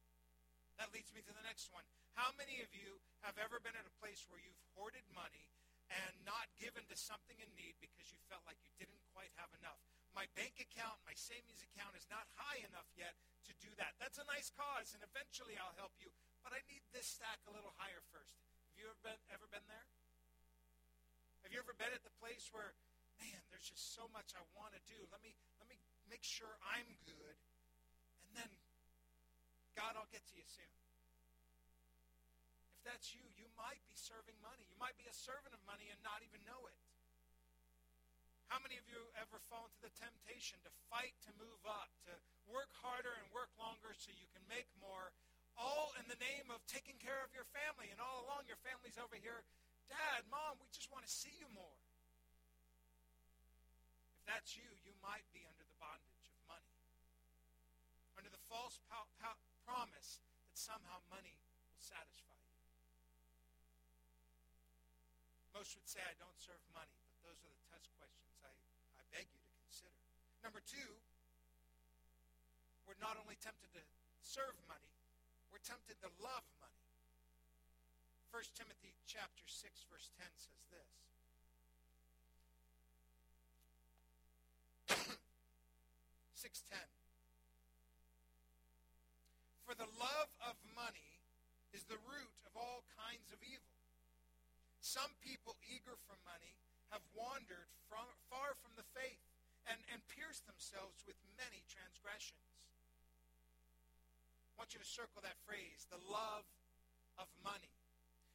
That 0.79 0.91
leads 0.91 1.11
me 1.11 1.23
to 1.23 1.33
the 1.33 1.43
next 1.43 1.71
one. 1.71 1.83
How 2.15 2.31
many 2.37 2.61
of 2.61 2.69
you 2.73 3.01
have 3.25 3.35
ever 3.39 3.59
been 3.63 3.75
at 3.75 3.87
a 3.87 3.99
place 3.99 4.27
where 4.29 4.41
you've 4.41 4.61
hoarded 4.77 5.03
money 5.13 5.47
and 5.89 6.13
not 6.27 6.51
given 6.59 6.83
to 6.91 6.97
something 6.97 7.37
in 7.39 7.49
need 7.57 7.79
because 7.79 8.11
you 8.11 8.19
felt 8.27 8.45
like 8.45 8.59
you 8.61 8.71
didn't 8.77 9.01
quite 9.15 9.31
have 9.39 9.49
enough? 9.57 9.81
My 10.17 10.25
bank 10.33 10.57
account, 10.57 10.97
my 11.05 11.13
savings 11.13 11.61
account 11.61 11.93
is 11.93 12.09
not 12.09 12.25
high 12.41 12.57
enough 12.65 12.89
yet 12.97 13.13
to 13.45 13.53
do 13.61 13.69
that. 13.77 13.93
That's 14.01 14.17
a 14.17 14.25
nice 14.25 14.49
cause, 14.49 14.97
and 14.97 15.05
eventually 15.05 15.53
I'll 15.61 15.77
help 15.77 15.93
you. 16.01 16.09
But 16.41 16.57
I 16.57 16.65
need 16.65 16.81
this 16.89 17.05
stack 17.05 17.37
a 17.45 17.53
little 17.53 17.69
higher 17.77 18.01
first. 18.09 18.33
Have 18.73 18.81
you 18.81 18.89
ever 18.89 18.97
been, 19.05 19.21
ever 19.29 19.45
been 19.53 19.61
there? 19.69 19.85
Have 21.45 21.53
you 21.53 21.61
ever 21.61 21.77
been 21.77 21.93
at 21.93 22.01
the 22.01 22.09
place 22.17 22.49
where, 22.49 22.73
man, 23.21 23.45
there's 23.53 23.69
just 23.69 23.93
so 23.93 24.09
much 24.09 24.33
I 24.33 24.41
want 24.57 24.73
to 24.73 24.81
do. 24.89 24.97
Let 25.13 25.21
me 25.21 25.37
let 25.61 25.69
me 25.69 25.77
make 26.09 26.25
sure 26.25 26.49
I'm 26.65 26.89
good, 27.05 27.37
and 28.25 28.41
then 28.41 28.49
God, 29.77 29.93
I'll 30.01 30.09
get 30.09 30.25
to 30.33 30.35
you 30.35 30.45
soon. 30.49 30.73
If 32.73 32.81
that's 32.89 33.13
you, 33.13 33.21
you 33.37 33.45
might 33.53 33.85
be 33.85 33.93
serving 33.93 34.41
money. 34.41 34.65
You 34.65 34.81
might 34.81 34.97
be 34.97 35.05
a 35.05 35.13
servant 35.13 35.53
of 35.53 35.61
money 35.69 35.93
and 35.93 36.01
not 36.01 36.25
even 36.25 36.41
know 36.41 36.65
it. 36.65 36.77
How 38.47 38.63
many 38.63 38.79
of 38.79 38.87
you 38.87 38.99
ever 39.19 39.37
fall 39.51 39.67
into 39.67 39.81
the 39.83 39.91
temptation 39.99 40.55
to 40.63 40.71
fight 40.87 41.11
to 41.27 41.31
move 41.35 41.59
up, 41.67 41.91
to 42.07 42.15
work 42.47 42.71
harder 42.79 43.11
and 43.11 43.27
work 43.35 43.51
longer 43.59 43.91
so 43.91 44.11
you 44.15 44.27
can 44.31 44.43
make 44.47 44.67
more, 44.79 45.11
all 45.59 45.91
in 45.99 46.07
the 46.07 46.19
name 46.23 46.47
of 46.47 46.63
taking 46.67 46.95
care 47.01 47.19
of 47.27 47.33
your 47.35 47.43
family, 47.51 47.91
and 47.91 47.99
all 47.99 48.23
along 48.23 48.47
your 48.47 48.59
family's 48.63 48.95
over 48.95 49.19
here, 49.19 49.43
Dad, 49.91 50.23
Mom, 50.31 50.59
we 50.63 50.67
just 50.71 50.87
want 50.91 51.03
to 51.03 51.11
see 51.11 51.31
you 51.39 51.47
more. 51.55 51.79
If 54.19 54.23
that's 54.27 54.55
you, 54.55 54.67
you 54.83 54.95
might 55.03 55.27
be 55.35 55.43
under 55.47 55.63
the 55.63 55.77
bondage 55.79 56.27
of 56.27 56.39
money, 56.47 56.75
under 58.19 58.31
the 58.31 58.43
false 58.47 58.79
promise 58.87 60.19
that 60.47 60.55
somehow 60.55 61.03
money 61.11 61.35
will 61.71 61.83
satisfy 61.83 62.35
you. 62.47 62.59
Most 65.55 65.75
would 65.79 65.87
say, 65.87 66.03
I 66.03 66.15
don't 66.19 66.37
serve 66.37 66.59
money, 66.75 67.06
those 67.27 67.43
are 67.43 67.51
the 67.51 67.67
test 67.67 67.91
questions 67.99 68.39
I, 68.39 68.55
I 68.95 69.03
beg 69.11 69.27
you 69.27 69.43
to 69.43 69.55
consider. 69.67 69.99
Number 70.39 70.63
two, 70.63 70.95
we're 72.87 72.95
not 73.03 73.19
only 73.19 73.35
tempted 73.43 73.67
to 73.75 73.83
serve 74.23 74.55
money, 74.71 74.95
we're 75.51 75.59
tempted 75.59 75.99
to 76.07 76.09
love 76.23 76.47
money. 76.63 76.87
1 78.31 78.39
Timothy 78.55 78.95
chapter 79.03 79.43
6 79.43 79.59
verse 79.91 80.07
10 80.15 80.23
says 80.39 80.63
this. 80.71 80.91
610. 86.47 86.79
For 89.67 89.75
the 89.75 89.91
love 89.99 90.31
of 90.47 90.55
money 90.79 91.19
is 91.75 91.83
the 91.91 91.99
root 92.07 92.31
of 92.47 92.55
all 92.55 92.87
kinds 92.95 93.35
of 93.35 93.43
evil. 93.43 93.67
Some 94.79 95.11
people 95.19 95.59
eager 95.67 95.99
for 96.07 96.15
money 96.23 96.55
have 96.93 97.03
wandered 97.13 97.69
from, 97.91 98.07
far 98.31 98.55
from 98.59 98.73
the 98.79 98.87
faith 98.95 99.23
and, 99.67 99.79
and 99.91 99.99
pierced 100.07 100.47
themselves 100.47 101.03
with 101.03 101.19
many 101.35 101.63
transgressions. 101.67 102.71
I 104.55 104.65
want 104.65 104.73
you 104.73 104.81
to 104.81 104.89
circle 104.89 105.21
that 105.21 105.37
phrase, 105.45 105.85
the 105.91 106.01
love 106.09 106.47
of 107.21 107.29
money. 107.45 107.69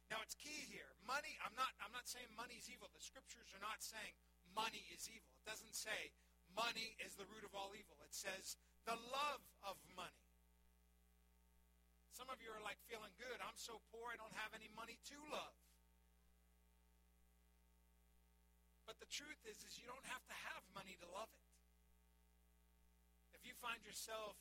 Now 0.07 0.21
it's 0.21 0.37
key 0.37 0.69
here. 0.69 0.87
Money, 1.03 1.35
I'm 1.41 1.55
not, 1.57 1.73
I'm 1.81 1.91
not 1.91 2.05
saying 2.05 2.29
money 2.37 2.55
is 2.55 2.69
evil. 2.69 2.87
The 2.93 3.01
scriptures 3.01 3.49
are 3.51 3.63
not 3.63 3.81
saying 3.81 4.13
money 4.53 4.85
is 4.93 5.09
evil. 5.09 5.27
It 5.41 5.45
doesn't 5.49 5.73
say 5.73 6.13
money 6.53 6.93
is 7.01 7.17
the 7.17 7.25
root 7.27 7.43
of 7.43 7.51
all 7.57 7.73
evil. 7.73 7.97
It 8.05 8.13
says 8.13 8.55
the 8.85 8.95
love 9.09 9.43
of 9.65 9.75
money. 9.97 10.23
Some 12.13 12.29
of 12.29 12.37
you 12.45 12.53
are 12.53 12.61
like 12.61 12.77
feeling 12.85 13.11
good. 13.17 13.41
I'm 13.41 13.57
so 13.57 13.81
poor 13.89 14.13
I 14.13 14.19
don't 14.21 14.37
have 14.37 14.53
any 14.53 14.69
money 14.77 15.01
to 15.09 15.17
love. 15.33 15.57
But 18.93 19.09
the 19.09 19.09
truth 19.09 19.41
is, 19.49 19.57
is 19.65 19.81
you 19.81 19.89
don't 19.89 20.05
have 20.05 20.21
to 20.29 20.37
have 20.53 20.61
money 20.77 20.93
to 21.01 21.09
love 21.09 21.25
it. 21.33 21.45
If 23.33 23.41
you 23.41 23.57
find 23.57 23.81
yourself 23.81 24.37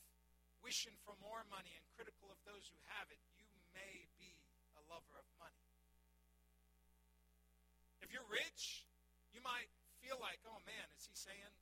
wishing 0.60 0.92
for 1.08 1.16
more 1.24 1.40
money 1.48 1.72
and 1.72 1.80
critical 1.96 2.28
of 2.28 2.36
those 2.44 2.68
who 2.68 2.76
have 2.92 3.08
it, 3.08 3.16
you 3.40 3.48
may 3.72 4.04
be 4.20 4.36
a 4.76 4.84
lover 4.92 5.16
of 5.16 5.24
money. 5.40 5.64
If 8.04 8.12
you're 8.12 8.28
rich, 8.28 8.84
you 9.32 9.40
might 9.40 9.72
feel 10.04 10.20
like, 10.20 10.44
oh 10.44 10.60
man, 10.68 10.84
is 11.00 11.08
he 11.08 11.16
saying, 11.16 11.52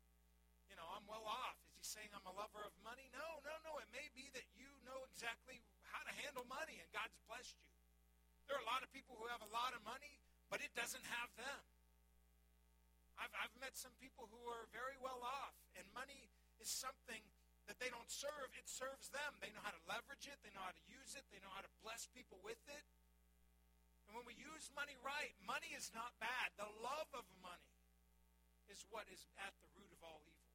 you 0.66 0.75
know, 0.75 0.90
I'm 0.90 1.06
well 1.06 1.23
off? 1.30 1.62
Is 1.70 1.78
he 1.78 1.87
saying 1.87 2.11
I'm 2.11 2.26
a 2.26 2.35
lover 2.35 2.66
of 2.66 2.75
money? 2.82 3.06
No, 3.14 3.38
no, 3.47 3.54
no. 3.70 3.78
It 3.78 3.87
may 3.94 4.11
be 4.18 4.35
that 4.35 4.50
you 4.59 4.66
know 4.82 5.06
exactly 5.14 5.62
how 5.94 6.02
to 6.02 6.12
handle 6.26 6.42
money 6.50 6.82
and 6.82 6.90
God's 6.90 7.14
blessed 7.30 7.54
you. 7.54 7.70
There 8.50 8.59
are 8.59 8.64
a 8.66 8.70
lot 8.75 8.82
of 8.82 8.90
people 8.90 9.14
who 9.14 9.30
have 9.30 9.47
a 9.47 9.52
lot 9.54 9.78
of 9.78 9.87
money, 9.87 10.18
but 10.50 10.59
it 10.59 10.75
doesn't 10.75 11.06
have 11.06 11.30
them. 11.38 11.62
I've, 13.20 13.34
I've 13.36 13.56
met 13.60 13.76
some 13.76 13.92
people 14.00 14.26
who 14.32 14.40
are 14.48 14.64
very 14.72 14.96
well 14.98 15.20
off, 15.20 15.54
and 15.76 15.84
money 15.92 16.32
is 16.56 16.72
something 16.72 17.20
that 17.68 17.76
they 17.76 17.92
don't 17.92 18.08
serve. 18.08 18.48
It 18.56 18.66
serves 18.66 19.12
them. 19.12 19.36
They 19.44 19.52
know 19.52 19.62
how 19.62 19.76
to 19.76 19.82
leverage 19.84 20.26
it. 20.26 20.40
They 20.40 20.50
know 20.56 20.64
how 20.64 20.72
to 20.72 20.84
use 20.88 21.14
it. 21.14 21.22
They 21.28 21.38
know 21.44 21.52
how 21.52 21.62
to 21.62 21.72
bless 21.84 22.08
people 22.10 22.40
with 22.40 22.58
it. 22.66 22.84
And 24.08 24.18
when 24.18 24.26
we 24.26 24.34
use 24.34 24.72
money 24.74 24.98
right, 25.06 25.36
money 25.46 25.70
is 25.76 25.92
not 25.94 26.10
bad. 26.18 26.50
The 26.58 26.66
love 26.82 27.06
of 27.14 27.22
money 27.44 27.78
is 28.66 28.82
what 28.90 29.06
is 29.12 29.22
at 29.38 29.54
the 29.62 29.70
root 29.78 29.86
of 29.94 30.00
all 30.02 30.18
evil. 30.26 30.50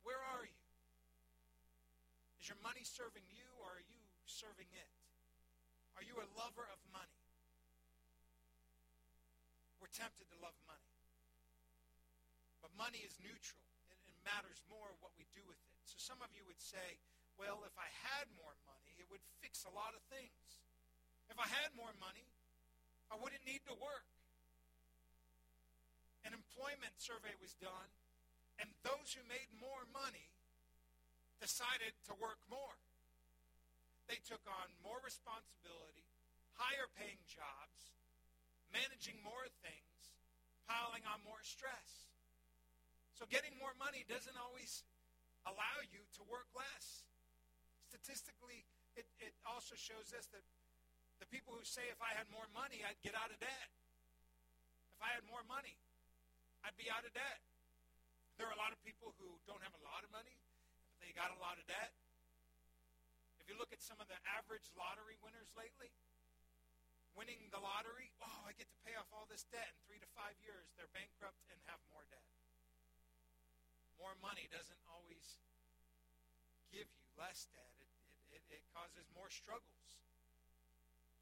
Where 0.00 0.22
are 0.32 0.48
you? 0.48 0.64
Is 2.40 2.48
your 2.48 2.60
money 2.64 2.86
serving 2.88 3.28
you 3.28 3.44
or 3.60 3.76
are 3.76 3.84
you 3.84 4.00
serving 4.24 4.72
it? 4.72 4.90
Are 6.00 6.04
you 6.08 6.16
a 6.16 6.28
lover 6.40 6.64
of 6.72 6.80
money? 6.88 7.20
We're 9.76 9.92
tempted 9.92 10.24
to 10.32 10.36
love 10.40 10.56
money. 10.64 10.89
But 12.70 12.94
money 12.94 13.02
is 13.02 13.18
neutral. 13.18 13.66
It, 13.90 13.98
it 14.06 14.16
matters 14.22 14.62
more 14.70 14.94
what 15.02 15.10
we 15.18 15.26
do 15.34 15.42
with 15.50 15.58
it. 15.58 15.74
So 15.82 15.98
some 15.98 16.22
of 16.22 16.30
you 16.30 16.46
would 16.46 16.62
say, 16.62 17.02
well, 17.34 17.66
if 17.66 17.74
I 17.74 17.90
had 18.06 18.30
more 18.38 18.54
money, 18.62 18.94
it 19.02 19.10
would 19.10 19.22
fix 19.42 19.66
a 19.66 19.72
lot 19.74 19.98
of 19.98 20.02
things. 20.06 20.62
If 21.26 21.34
I 21.42 21.50
had 21.50 21.74
more 21.74 21.90
money, 21.98 22.30
I 23.10 23.18
wouldn't 23.18 23.42
need 23.42 23.66
to 23.66 23.74
work. 23.74 24.06
An 26.22 26.30
employment 26.30 26.94
survey 27.02 27.34
was 27.42 27.58
done, 27.58 27.90
and 28.62 28.70
those 28.86 29.18
who 29.18 29.24
made 29.26 29.50
more 29.58 29.82
money 29.90 30.30
decided 31.42 31.96
to 32.06 32.14
work 32.22 32.38
more. 32.46 32.78
They 34.06 34.20
took 34.22 34.44
on 34.46 34.70
more 34.84 35.00
responsibility, 35.02 36.06
higher 36.54 36.86
paying 36.94 37.18
jobs, 37.26 37.96
managing 38.70 39.18
more 39.24 39.48
things, 39.64 40.14
piling 40.68 41.02
on 41.08 41.24
more 41.24 41.40
stress. 41.42 41.99
So 43.20 43.28
getting 43.28 43.52
more 43.60 43.76
money 43.76 44.08
doesn't 44.08 44.40
always 44.40 44.80
allow 45.44 45.76
you 45.92 46.00
to 46.16 46.24
work 46.24 46.48
less. 46.56 47.04
Statistically, 47.92 48.64
it, 48.96 49.04
it 49.20 49.36
also 49.44 49.76
shows 49.76 50.16
us 50.16 50.24
that 50.32 50.40
the 51.20 51.28
people 51.28 51.52
who 51.52 51.60
say 51.68 51.84
if 51.92 52.00
I 52.00 52.16
had 52.16 52.32
more 52.32 52.48
money, 52.56 52.80
I'd 52.80 52.96
get 53.04 53.12
out 53.12 53.28
of 53.28 53.36
debt. 53.36 53.68
If 54.96 55.04
I 55.04 55.12
had 55.12 55.28
more 55.28 55.44
money, 55.44 55.76
I'd 56.64 56.76
be 56.80 56.88
out 56.88 57.04
of 57.04 57.12
debt. 57.12 57.44
There 58.40 58.48
are 58.48 58.56
a 58.56 58.60
lot 58.60 58.72
of 58.72 58.80
people 58.80 59.12
who 59.20 59.28
don't 59.44 59.60
have 59.60 59.76
a 59.76 59.84
lot 59.84 60.00
of 60.00 60.08
money, 60.08 60.40
but 60.88 61.04
they 61.04 61.12
got 61.12 61.28
a 61.28 61.40
lot 61.44 61.60
of 61.60 61.68
debt 61.68 61.92
If 63.36 63.52
you 63.52 63.56
look 63.60 63.68
at 63.68 63.84
some 63.84 64.00
of 64.00 64.08
the 64.08 64.16
average 64.32 64.64
lottery 64.72 65.20
winners 65.20 65.52
lately, 65.60 65.92
winning 67.12 67.52
the 67.52 67.60
lottery, 67.60 68.16
oh, 68.24 68.40
I 68.48 68.56
get 68.56 68.72
to 68.72 68.78
pay 68.88 68.96
off 68.96 69.12
all 69.12 69.28
this 69.28 69.44
debt 69.52 69.68
in 69.68 69.76
three 69.84 70.00
to 70.00 70.08
five 70.16 70.40
years. 70.40 70.72
They're 70.80 70.92
bankrupt 70.96 71.44
and 71.52 71.60
have 71.68 71.84
more 71.92 72.08
debt. 72.08 72.29
More 74.00 74.16
money 74.24 74.48
doesn't 74.48 74.80
always 74.88 75.36
give 76.72 76.88
you 76.88 77.04
less 77.20 77.44
debt. 77.52 77.76
It, 77.84 78.40
it, 78.40 78.42
it, 78.48 78.64
causes 78.72 79.04
more 79.12 79.28
struggles. 79.28 80.00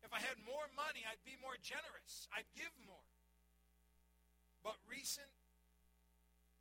If 0.07 0.15
I 0.15 0.23
had 0.23 0.39
more 0.47 0.71
money, 0.79 1.03
I'd 1.03 1.21
be 1.27 1.35
more 1.43 1.59
generous. 1.59 2.31
I'd 2.31 2.47
give 2.55 2.71
more. 2.87 3.11
But 4.63 4.79
recent 4.87 5.27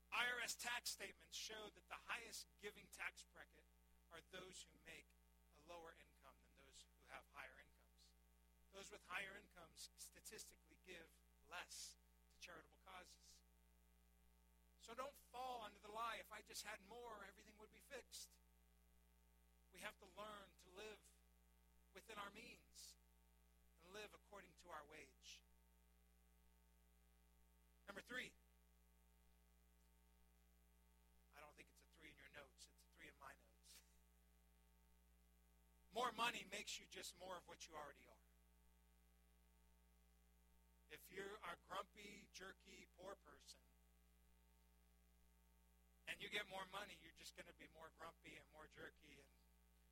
IRS 0.09 0.57
tax 0.57 0.89
statements 0.89 1.37
show 1.37 1.69
that 1.77 1.85
the 1.85 2.01
highest 2.09 2.49
giving 2.65 2.89
tax 2.97 3.21
bracket 3.29 3.69
are 4.09 4.23
those 4.33 4.65
who 4.65 4.73
make 4.89 5.05
a 5.53 5.61
lower 5.69 5.93
income 6.01 6.37
than 6.49 6.57
those 6.65 6.81
who 6.81 6.97
have 7.13 7.21
higher 7.37 7.53
incomes. 7.61 8.09
Those 8.73 8.89
with 8.89 9.05
higher 9.05 9.37
incomes 9.37 9.93
statistically 10.01 10.81
give 10.87 11.05
less 11.51 11.93
to 12.31 12.33
charitable 12.41 12.81
causes. 12.87 13.27
So 14.81 14.95
don't 14.95 15.13
I 16.37 16.45
just 16.45 16.69
had 16.69 16.77
more, 16.85 17.25
everything 17.25 17.57
would 17.57 17.73
be 17.73 17.81
fixed. 17.89 18.29
We 19.73 19.81
have 19.81 19.97
to 19.97 20.07
learn 20.13 20.45
to 20.53 20.69
live 20.77 21.01
within 21.97 22.13
our 22.21 22.29
means 22.37 22.93
and 23.73 23.89
live 23.89 24.13
according 24.13 24.53
to 24.61 24.69
our 24.69 24.85
wage. 24.93 25.41
Number 27.89 28.05
three, 28.05 28.29
I 31.33 31.41
don't 31.41 31.57
think 31.57 31.73
it's 31.73 31.81
a 31.81 31.89
three 31.97 32.13
in 32.13 32.19
your 32.21 32.29
notes, 32.37 32.69
it's 32.69 32.85
a 32.85 32.93
three 32.93 33.09
in 33.09 33.17
my 33.17 33.33
notes. 33.41 33.81
More 35.89 36.13
money 36.13 36.45
makes 36.53 36.77
you 36.77 36.85
just 36.93 37.17
more 37.17 37.33
of 37.33 37.49
what 37.49 37.65
you 37.65 37.73
already 37.73 38.05
are. 38.05 38.29
If 40.93 41.01
you're 41.09 41.41
a 41.49 41.57
grumpy, 41.65 42.29
jerky, 42.37 42.85
poor 42.93 43.17
person, 43.25 43.66
and 46.17 46.25
you 46.25 46.33
get 46.33 46.49
more 46.49 46.65
money, 46.73 46.97
you're 47.05 47.13
just 47.21 47.37
going 47.37 47.45
to 47.45 47.53
be 47.61 47.69
more 47.77 47.93
grumpy 48.01 48.33
and 48.33 48.45
more 48.49 48.65
jerky 48.73 49.21
and 49.21 49.29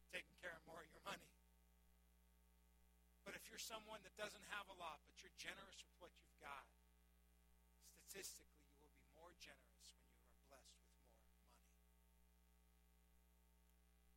taking 0.09 0.33
care 0.41 0.49
of 0.57 0.65
more 0.65 0.81
of 0.81 0.89
your 0.89 1.05
money. 1.05 1.29
But 3.21 3.38
if 3.38 3.45
you're 3.45 3.61
someone 3.61 4.01
that 4.01 4.17
doesn't 4.17 4.41
have 4.49 4.65
a 4.73 4.77
lot, 4.81 5.05
but 5.05 5.21
you're 5.21 5.38
generous 5.38 5.77
with 5.85 5.93
what 6.01 6.09
you've 6.17 6.41
got, 6.41 6.65
statistically, 8.09 8.65
you 8.73 8.81
will 8.81 8.97
be 8.97 9.05
more 9.13 9.38
generous 9.38 9.93
when 10.01 10.17
you 10.17 10.25
are 10.25 10.41
blessed 10.49 10.73
with 10.73 10.89
more 10.97 11.13
money. 11.13 11.45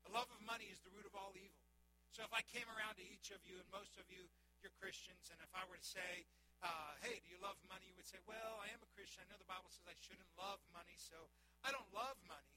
The 0.09 0.12
love 0.16 0.33
of 0.33 0.40
money 0.49 0.73
is 0.73 0.81
the 0.81 0.92
root 0.97 1.05
of 1.05 1.12
all 1.12 1.37
evil. 1.37 1.61
So 2.09 2.25
if 2.25 2.33
I 2.33 2.40
came 2.49 2.73
around 2.73 2.97
to 2.97 3.05
each 3.05 3.29
of 3.37 3.44
you, 3.44 3.61
and 3.61 3.68
most 3.68 4.01
of 4.01 4.09
you, 4.09 4.25
you're 4.64 4.73
Christians, 4.81 5.29
and 5.29 5.37
if 5.44 5.53
I 5.53 5.61
were 5.68 5.77
to 5.77 5.85
say, 5.85 6.25
uh, 6.64 6.97
hey, 7.05 7.21
do 7.21 7.29
you 7.29 7.37
love 7.44 7.61
money? 7.68 7.85
You 7.85 7.97
would 8.01 8.09
say, 8.09 8.16
well, 8.25 8.64
I 8.64 8.73
am 8.73 8.81
a 8.81 8.90
Christian. 8.97 9.29
I 9.29 9.29
know 9.29 9.37
the 9.37 9.47
Bible 9.47 9.68
says 9.68 9.85
I 9.85 9.94
shouldn't 10.01 10.33
love 10.40 10.59
money, 10.73 10.97
so 10.97 11.29
I 11.69 11.71
don't 11.77 11.93
love 11.93 12.17
money. 12.25 12.57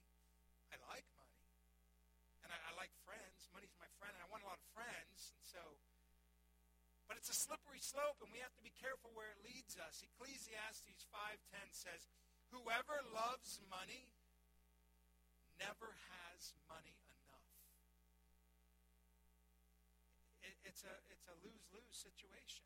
I 0.71 0.79
like 0.87 1.03
money. 1.19 1.43
And 2.47 2.49
I, 2.55 2.55
I 2.55 2.71
like 2.79 2.95
friends. 3.03 3.51
Money's 3.51 3.75
my 3.75 3.91
friend, 3.99 4.15
and 4.15 4.23
I 4.23 4.27
want 4.31 4.47
a 4.47 4.47
lot 4.47 4.55
of 4.55 4.63
friends. 4.71 5.35
And 5.35 5.43
so, 5.43 5.59
but 7.11 7.19
it's 7.19 7.27
a 7.27 7.35
slippery 7.35 7.83
slope, 7.83 8.23
and 8.23 8.31
we 8.31 8.39
have 8.39 8.55
to 8.55 8.63
be 8.63 8.71
careful 8.79 9.11
where 9.11 9.27
it 9.35 9.43
leads 9.43 9.75
us. 9.75 9.99
Ecclesiastes 9.99 11.03
5.10 11.11 11.75
says, 11.75 12.07
whoever 12.55 13.03
loves 13.11 13.59
money 13.67 14.07
never 15.59 15.91
has 16.15 16.55
money 16.71 16.95
enough." 17.11 17.11
it's 20.63 20.87
a, 20.87 20.95
it's 21.11 21.27
a 21.27 21.35
lose-lose 21.43 21.99
situation. 21.99 22.63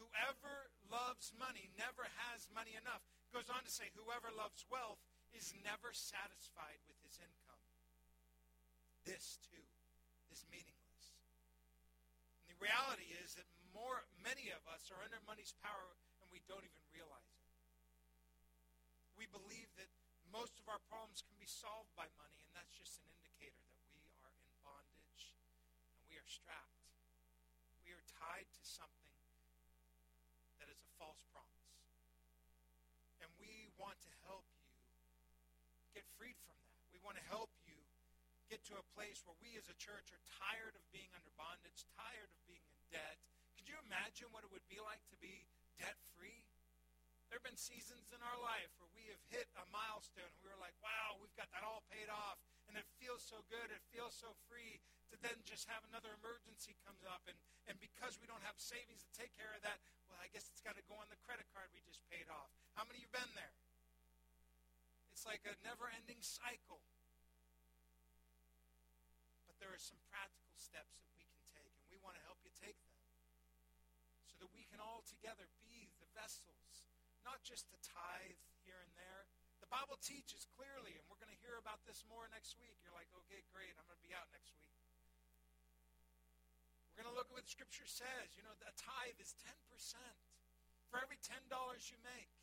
Whoever 0.00 0.72
loves 0.88 1.36
money 1.36 1.68
never 1.76 2.08
has 2.24 2.48
money 2.56 2.80
enough. 2.80 3.04
Goes 3.30 3.46
on 3.50 3.62
to 3.62 3.70
say, 3.70 3.88
whoever 3.94 4.26
loves 4.34 4.66
wealth 4.66 4.98
is 5.30 5.54
never 5.62 5.94
satisfied 5.94 6.82
with 6.90 6.98
his 7.06 7.22
income. 7.22 7.62
This, 9.06 9.38
too, 9.46 9.66
is 10.34 10.42
meaningless. 10.50 11.14
And 12.42 12.50
the 12.50 12.58
reality 12.58 13.14
is 13.22 13.38
that 13.38 13.46
more, 13.70 14.02
many 14.20 14.50
of 14.50 14.66
us 14.66 14.90
are 14.90 14.98
under 15.06 15.22
money's 15.24 15.54
power 15.62 15.94
and 16.18 16.26
we 16.34 16.42
don't 16.50 16.66
even 16.66 16.82
realize 16.90 17.32
it. 17.38 17.54
We 19.14 19.30
believe 19.30 19.70
that 19.78 19.90
most 20.30 20.58
of 20.58 20.66
our 20.70 20.82
problems 20.86 21.22
can 21.26 21.34
be 21.42 21.50
solved 21.50 21.90
by 21.98 22.06
money, 22.14 22.38
and 22.46 22.54
that's 22.54 22.70
just 22.70 23.02
an 23.02 23.06
indicator 23.18 23.66
that 23.78 23.90
we 23.98 24.06
are 24.22 24.30
in 24.30 24.54
bondage 24.62 25.34
and 25.90 26.06
we 26.06 26.14
are 26.18 26.30
strapped. 26.30 26.86
We 27.82 27.90
are 27.94 28.04
tied 28.06 28.46
to 28.46 28.62
something 28.62 29.18
that 30.62 30.70
is 30.70 30.78
a 30.82 30.90
false 30.98 31.22
promise. 31.34 31.50
And 33.20 33.28
we 33.42 33.68
to 34.06 34.12
help 34.24 34.46
you 34.56 34.66
get 35.92 36.06
freed 36.16 36.38
from 36.46 36.56
that. 36.70 36.84
We 36.94 37.00
want 37.02 37.20
to 37.20 37.26
help 37.28 37.50
you 37.66 37.76
get 38.48 38.62
to 38.70 38.78
a 38.78 38.86
place 38.96 39.22
where 39.22 39.38
we 39.38 39.54
as 39.60 39.70
a 39.70 39.76
church 39.78 40.10
are 40.10 40.24
tired 40.42 40.74
of 40.74 40.82
being 40.90 41.10
under 41.14 41.30
bondage, 41.38 41.86
tired 41.94 42.30
of 42.30 42.40
being 42.50 42.62
in 42.66 42.78
debt. 42.90 43.18
Could 43.54 43.70
you 43.70 43.78
imagine 43.86 44.32
what 44.34 44.42
it 44.42 44.50
would 44.50 44.66
be 44.66 44.82
like 44.82 45.02
to 45.12 45.18
be 45.22 45.46
debt 45.78 45.98
free? 46.18 46.50
There 47.30 47.38
have 47.38 47.46
been 47.46 47.54
seasons 47.54 48.10
in 48.10 48.18
our 48.26 48.40
life 48.42 48.74
where 48.82 48.90
we 48.90 49.06
have 49.06 49.22
hit 49.30 49.46
a 49.54 49.62
milestone. 49.70 50.26
And 50.26 50.42
we 50.42 50.50
were 50.50 50.58
like, 50.58 50.74
wow, 50.82 51.14
we've 51.22 51.38
got 51.38 51.46
that 51.54 51.62
all 51.62 51.86
paid 51.86 52.10
off. 52.10 52.42
And 52.66 52.74
it 52.74 52.82
feels 52.98 53.22
so 53.22 53.38
good. 53.46 53.70
It 53.70 53.78
feels 53.94 54.18
so 54.18 54.34
free 54.50 54.82
to 55.14 55.16
then 55.22 55.38
just 55.46 55.70
have 55.70 55.86
another 55.86 56.10
emergency 56.18 56.74
comes 56.82 57.06
up. 57.06 57.22
And, 57.30 57.38
and 57.70 57.78
because 57.78 58.18
we 58.18 58.26
don't 58.26 58.42
have 58.42 58.58
savings 58.58 59.06
to 59.06 59.12
take 59.14 59.30
care 59.38 59.54
of 59.54 59.62
that, 59.62 59.78
well, 60.10 60.18
I 60.18 60.26
guess 60.34 60.50
it's 60.50 60.58
got 60.58 60.74
to 60.74 60.82
go 60.90 60.98
on 60.98 61.06
the 61.06 61.22
credit 61.22 61.46
card 61.54 61.70
we 61.70 61.78
just 61.86 62.02
paid 62.10 62.26
off. 62.34 62.50
How 62.74 62.82
many 62.82 62.98
of 62.98 63.06
you 63.06 63.10
have 63.14 63.22
been 63.22 63.32
there? 63.38 63.54
It's 65.20 65.28
like 65.28 65.44
a 65.44 65.52
never 65.60 65.84
ending 65.92 66.24
cycle. 66.24 66.80
But 69.44 69.60
there 69.60 69.68
are 69.68 69.76
some 69.76 70.00
practical 70.08 70.56
steps 70.56 70.96
that 70.96 71.12
we 71.12 71.28
can 71.28 71.44
take, 71.52 71.76
and 71.76 71.84
we 71.92 72.00
want 72.00 72.16
to 72.16 72.24
help 72.24 72.40
you 72.40 72.48
take 72.56 72.80
them 72.88 72.96
so 74.24 74.40
that 74.40 74.48
we 74.56 74.64
can 74.72 74.80
all 74.80 75.04
together 75.04 75.44
be 75.60 75.92
the 76.00 76.08
vessels, 76.16 76.88
not 77.20 77.44
just 77.44 77.68
to 77.68 77.76
tithe 77.84 78.40
here 78.64 78.80
and 78.80 78.88
there. 78.96 79.28
The 79.60 79.68
Bible 79.68 80.00
teaches 80.00 80.48
clearly, 80.56 80.96
and 80.96 81.04
we're 81.12 81.20
going 81.20 81.36
to 81.36 81.42
hear 81.44 81.60
about 81.60 81.84
this 81.84 82.00
more 82.08 82.24
next 82.32 82.56
week. 82.56 82.80
You're 82.80 82.96
like, 82.96 83.12
okay, 83.28 83.44
great, 83.52 83.76
I'm 83.76 83.84
going 83.84 84.00
to 84.00 84.08
be 84.08 84.16
out 84.16 84.32
next 84.32 84.56
week. 84.56 84.72
We're 86.96 87.04
going 87.04 87.12
to 87.12 87.18
look 87.20 87.28
at 87.28 87.36
what 87.36 87.44
the 87.44 87.52
Scripture 87.52 87.84
says. 87.84 88.40
You 88.40 88.48
know, 88.48 88.56
the 88.56 88.72
tithe 88.72 89.20
is 89.20 89.36
10%. 89.44 89.52
For 90.88 90.96
every 90.96 91.20
$10 91.20 91.44
you 91.92 92.00
make, 92.08 92.39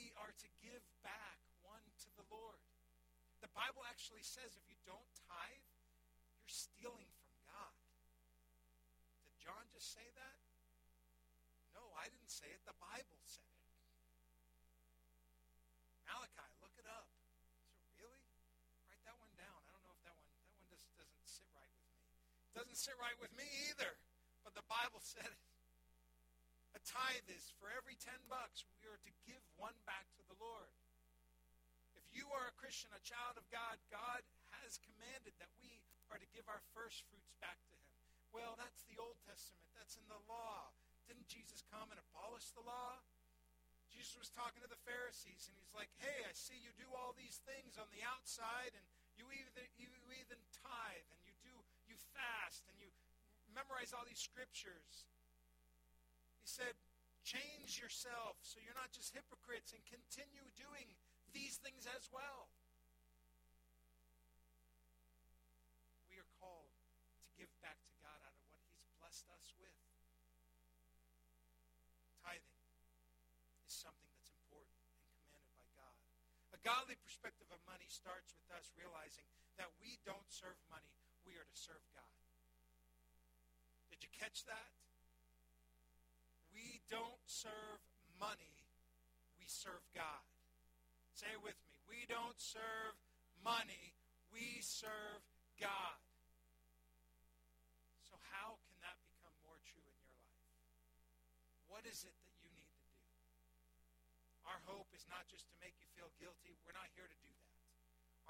we 0.00 0.16
are 0.16 0.32
to 0.32 0.48
give 0.64 0.80
back 1.04 1.36
one 1.60 1.84
to 2.00 2.10
the 2.16 2.24
Lord. 2.32 2.56
The 3.44 3.52
Bible 3.52 3.84
actually 3.84 4.24
says 4.24 4.56
if 4.56 4.64
you 4.64 4.80
don't 4.88 5.04
tithe, 5.28 5.68
you're 6.40 6.48
stealing 6.48 7.12
from 7.20 7.36
God. 7.44 7.76
Did 9.28 9.36
John 9.44 9.60
just 9.68 9.92
say 9.92 10.08
that? 10.16 10.40
No, 11.76 11.84
I 12.00 12.08
didn't 12.08 12.32
say 12.32 12.48
it. 12.48 12.64
The 12.64 12.76
Bible 12.80 13.20
said 13.28 13.44
it. 13.44 13.68
Malachi, 16.08 16.48
look 16.64 16.72
it 16.80 16.88
up. 16.88 17.12
So 17.76 17.92
really? 18.00 18.24
Write 18.88 19.04
that 19.04 19.20
one 19.20 19.32
down. 19.36 19.60
I 19.68 19.70
don't 19.76 19.84
know 19.84 19.92
if 19.92 20.04
that 20.08 20.16
one 20.16 20.32
that 20.32 20.48
one 20.56 20.64
just 20.72 20.88
doesn't 20.96 21.28
sit 21.28 21.44
right 21.52 21.68
with 21.76 21.92
me. 21.92 22.00
It 22.48 22.54
doesn't 22.56 22.80
sit 22.80 22.96
right 22.96 23.16
with 23.20 23.32
me 23.36 23.44
either. 23.68 24.00
But 24.48 24.56
the 24.56 24.64
Bible 24.64 25.04
said 25.12 25.28
it. 25.28 25.49
Tithe 26.86 27.28
is 27.30 27.52
for 27.60 27.68
every 27.72 27.96
ten 28.00 28.18
bucks 28.26 28.64
we 28.78 28.84
are 28.88 28.98
to 29.00 29.12
give 29.28 29.42
one 29.60 29.76
back 29.86 30.08
to 30.16 30.24
the 30.26 30.38
Lord. 30.40 30.72
If 31.98 32.06
you 32.16 32.26
are 32.34 32.48
a 32.48 32.58
Christian, 32.58 32.90
a 32.96 33.02
child 33.06 33.38
of 33.38 33.46
God, 33.52 33.78
God 33.92 34.22
has 34.64 34.80
commanded 34.82 35.36
that 35.38 35.52
we 35.62 35.82
are 36.10 36.18
to 36.18 36.32
give 36.34 36.48
our 36.50 36.62
first 36.74 37.06
fruits 37.06 37.34
back 37.38 37.58
to 37.70 37.74
him. 37.76 37.90
Well, 38.34 38.58
that's 38.58 38.82
the 38.86 38.98
Old 38.98 39.18
Testament. 39.26 39.62
That's 39.78 39.94
in 39.98 40.06
the 40.10 40.22
law. 40.26 40.70
Didn't 41.06 41.26
Jesus 41.26 41.66
come 41.70 41.90
and 41.90 41.98
abolish 41.98 42.50
the 42.54 42.62
law? 42.62 43.02
Jesus 43.90 44.14
was 44.14 44.30
talking 44.30 44.62
to 44.62 44.70
the 44.70 44.78
Pharisees, 44.86 45.50
and 45.50 45.54
he's 45.58 45.74
like, 45.74 45.90
hey, 45.98 46.22
I 46.22 46.30
see 46.30 46.54
you 46.62 46.70
do 46.78 46.86
all 46.94 47.10
these 47.18 47.42
things 47.42 47.74
on 47.74 47.90
the 47.90 48.06
outside, 48.06 48.70
and 48.70 48.86
you 49.18 49.26
even, 49.34 49.50
you 49.78 49.90
even 50.14 50.38
tithe, 50.62 51.08
and 51.10 51.20
you 51.26 51.34
do, 51.42 51.54
you 51.90 51.98
fast, 52.14 52.62
and 52.70 52.78
you 52.78 52.86
memorize 53.50 53.90
all 53.90 54.06
these 54.06 54.22
scriptures. 54.22 55.10
He 56.40 56.48
said, 56.48 56.74
change 57.22 57.78
yourself 57.78 58.40
so 58.40 58.58
you're 58.64 58.76
not 58.76 58.90
just 58.90 59.12
hypocrites 59.12 59.76
and 59.76 59.84
continue 59.86 60.48
doing 60.56 60.88
these 61.30 61.60
things 61.60 61.86
as 61.86 62.10
well. 62.10 62.50
We 66.10 66.18
are 66.18 66.30
called 66.40 66.72
to 67.22 67.30
give 67.38 67.52
back 67.62 67.78
to 67.86 67.94
God 68.02 68.18
out 68.24 68.34
of 68.34 68.44
what 68.50 68.58
he's 68.66 68.82
blessed 68.98 69.28
us 69.36 69.54
with. 69.60 69.76
Tithing 72.24 72.66
is 73.62 73.72
something 73.72 74.10
that's 74.16 74.32
important 74.34 74.80
and 74.82 75.06
commanded 75.22 75.54
by 75.54 75.68
God. 75.76 75.96
A 76.56 76.60
godly 76.66 76.98
perspective 76.98 77.46
of 77.54 77.62
money 77.68 77.86
starts 77.86 78.34
with 78.34 78.48
us 78.56 78.74
realizing 78.74 79.28
that 79.60 79.70
we 79.78 80.00
don't 80.02 80.26
serve 80.32 80.56
money, 80.72 80.90
we 81.22 81.36
are 81.38 81.46
to 81.46 81.58
serve 81.58 81.84
God. 81.94 82.18
Did 83.92 84.02
you 84.02 84.10
catch 84.16 84.48
that? 84.48 84.72
We 86.54 86.82
don't 86.90 87.22
serve 87.26 87.80
money, 88.18 88.54
we 89.38 89.46
serve 89.46 89.82
God. 89.94 90.24
Say 91.14 91.30
it 91.36 91.42
with 91.44 91.58
me. 91.68 91.76
We 91.84 92.08
don't 92.08 92.38
serve 92.40 92.96
money, 93.44 93.92
we 94.32 94.62
serve 94.64 95.20
God. 95.60 96.00
So 98.08 98.16
how 98.32 98.56
can 98.64 98.76
that 98.80 98.96
become 99.04 99.34
more 99.44 99.58
true 99.62 99.84
in 99.84 99.96
your 100.00 100.16
life? 100.16 100.48
What 101.68 101.84
is 101.84 102.02
it 102.02 102.16
that 102.24 102.34
you 102.40 102.50
need 102.56 102.72
to 102.72 102.84
do? 102.88 103.04
Our 104.48 104.60
hope 104.66 104.88
is 104.96 105.04
not 105.06 105.28
just 105.28 105.46
to 105.50 105.56
make 105.60 105.76
you 105.78 105.86
feel 105.94 106.10
guilty. 106.18 106.56
We're 106.66 106.74
not 106.74 106.88
here 106.96 107.06
to 107.06 107.18
do 107.20 107.30
that. 107.30 107.58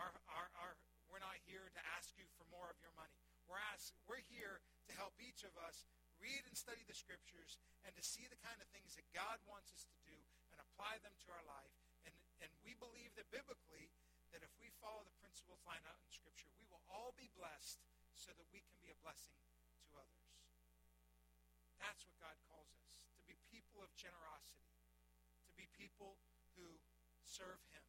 Our, 0.00 0.10
our, 0.32 0.48
our, 0.60 0.72
we're 1.08 1.22
not 1.22 1.38
here 1.46 1.68
to 1.72 1.80
ask 1.96 2.12
you 2.16 2.24
for 2.36 2.44
more 2.50 2.68
of 2.68 2.76
your 2.80 2.92
money. 2.96 3.16
We're, 3.48 3.60
ask, 3.72 3.92
we're 4.10 4.24
here 4.30 4.60
to 4.88 4.92
help 4.96 5.14
each 5.20 5.44
of 5.44 5.54
us 5.62 5.86
read 6.20 6.44
and 6.46 6.54
study 6.54 6.84
the 6.84 6.96
scriptures 6.96 7.58
and 7.84 7.92
to 7.96 8.04
see 8.04 8.28
the 8.28 8.38
kind 8.44 8.60
of 8.60 8.68
things 8.70 8.94
that 8.94 9.08
God 9.16 9.40
wants 9.48 9.72
us 9.72 9.88
to 9.88 9.96
do 10.04 10.16
and 10.52 10.60
apply 10.60 11.00
them 11.00 11.16
to 11.24 11.28
our 11.32 11.44
life. 11.48 11.74
And, 12.04 12.14
and 12.44 12.50
we 12.64 12.76
believe 12.76 13.12
that 13.16 13.28
biblically, 13.32 13.88
that 14.30 14.44
if 14.44 14.52
we 14.62 14.70
follow 14.78 15.02
the 15.02 15.16
principles 15.18 15.64
lined 15.66 15.84
out 15.88 15.98
in 15.98 16.08
scripture, 16.12 16.52
we 16.54 16.68
will 16.70 16.84
all 16.86 17.16
be 17.18 17.32
blessed 17.34 17.82
so 18.14 18.30
that 18.36 18.46
we 18.52 18.60
can 18.62 18.76
be 18.84 18.92
a 18.92 18.98
blessing 19.02 19.34
to 19.88 19.98
others. 19.98 20.28
That's 21.80 22.04
what 22.04 22.16
God 22.20 22.36
calls 22.52 22.70
us, 22.84 22.92
to 23.16 23.24
be 23.24 23.34
people 23.48 23.80
of 23.80 23.90
generosity, 23.96 24.68
to 25.48 25.52
be 25.56 25.66
people 25.74 26.20
who 26.54 26.68
serve 27.24 27.58
him. 27.72 27.84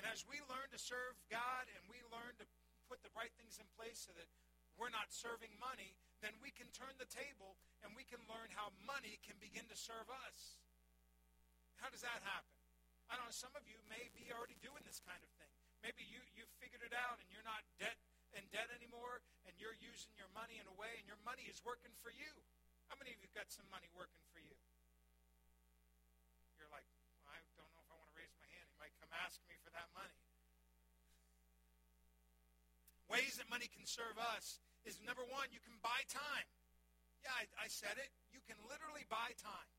And 0.00 0.08
as 0.08 0.26
we 0.26 0.40
learn 0.50 0.72
to 0.74 0.80
serve 0.80 1.14
God 1.30 1.70
and 1.70 1.82
we 1.86 2.00
learn 2.10 2.34
to 2.40 2.46
put 2.90 3.04
the 3.04 3.12
right 3.14 3.30
things 3.38 3.60
in 3.60 3.68
place 3.78 4.02
so 4.02 4.12
that 4.18 4.26
we're 4.74 4.90
not 4.90 5.14
serving 5.14 5.54
money, 5.62 5.94
then 6.24 6.32
we 6.40 6.48
can 6.56 6.64
turn 6.72 6.96
the 6.96 7.04
table 7.12 7.60
and 7.84 7.92
we 7.92 8.08
can 8.08 8.16
learn 8.32 8.48
how 8.56 8.72
money 8.88 9.20
can 9.28 9.36
begin 9.44 9.68
to 9.68 9.76
serve 9.76 10.08
us. 10.24 10.56
How 11.76 11.92
does 11.92 12.00
that 12.00 12.24
happen? 12.24 12.56
I 13.12 13.20
don't 13.20 13.28
know, 13.28 13.36
some 13.36 13.52
of 13.52 13.68
you 13.68 13.76
may 13.92 14.08
be 14.16 14.32
already 14.32 14.56
doing 14.64 14.80
this 14.88 15.04
kind 15.04 15.20
of 15.20 15.28
thing. 15.36 15.52
Maybe 15.84 16.00
you, 16.08 16.24
you 16.32 16.48
figured 16.56 16.80
it 16.80 16.96
out 16.96 17.20
and 17.20 17.28
you're 17.28 17.44
not 17.44 17.60
debt 17.76 18.00
in 18.32 18.40
debt 18.48 18.72
anymore 18.72 19.20
and 19.44 19.52
you're 19.60 19.76
using 19.76 20.16
your 20.16 20.32
money 20.32 20.56
in 20.56 20.64
a 20.64 20.72
way 20.80 20.96
and 20.96 21.04
your 21.04 21.20
money 21.28 21.44
is 21.44 21.60
working 21.60 21.92
for 22.00 22.08
you. 22.08 22.32
How 22.88 22.96
many 22.96 23.12
of 23.12 23.20
you 23.20 23.28
got 23.36 23.52
some 23.52 23.68
money 23.68 23.92
working 23.92 24.24
for 24.32 24.40
you? 24.40 24.56
You're 26.56 26.72
like, 26.72 26.88
well, 27.20 27.36
I 27.36 27.36
don't 27.60 27.68
know 27.76 27.84
if 27.84 27.92
I 27.92 28.00
want 28.00 28.08
to 28.08 28.16
raise 28.16 28.32
my 28.40 28.48
hand. 28.48 28.64
He 28.72 28.76
might 28.80 28.96
come 28.96 29.12
ask 29.12 29.36
me 29.44 29.60
for 29.60 29.68
that 29.76 29.92
money. 29.92 30.16
Ways 33.12 33.36
that 33.36 33.52
money 33.52 33.68
can 33.68 33.84
serve 33.84 34.16
us 34.16 34.64
is 34.84 35.00
number 35.00 35.24
one, 35.28 35.48
you 35.52 35.60
can 35.64 35.76
buy 35.80 36.04
time. 36.08 36.48
Yeah, 37.24 37.32
I, 37.32 37.66
I 37.66 37.68
said 37.72 37.96
it. 37.96 38.12
You 38.32 38.40
can 38.44 38.60
literally 38.68 39.08
buy 39.08 39.32
time. 39.40 39.72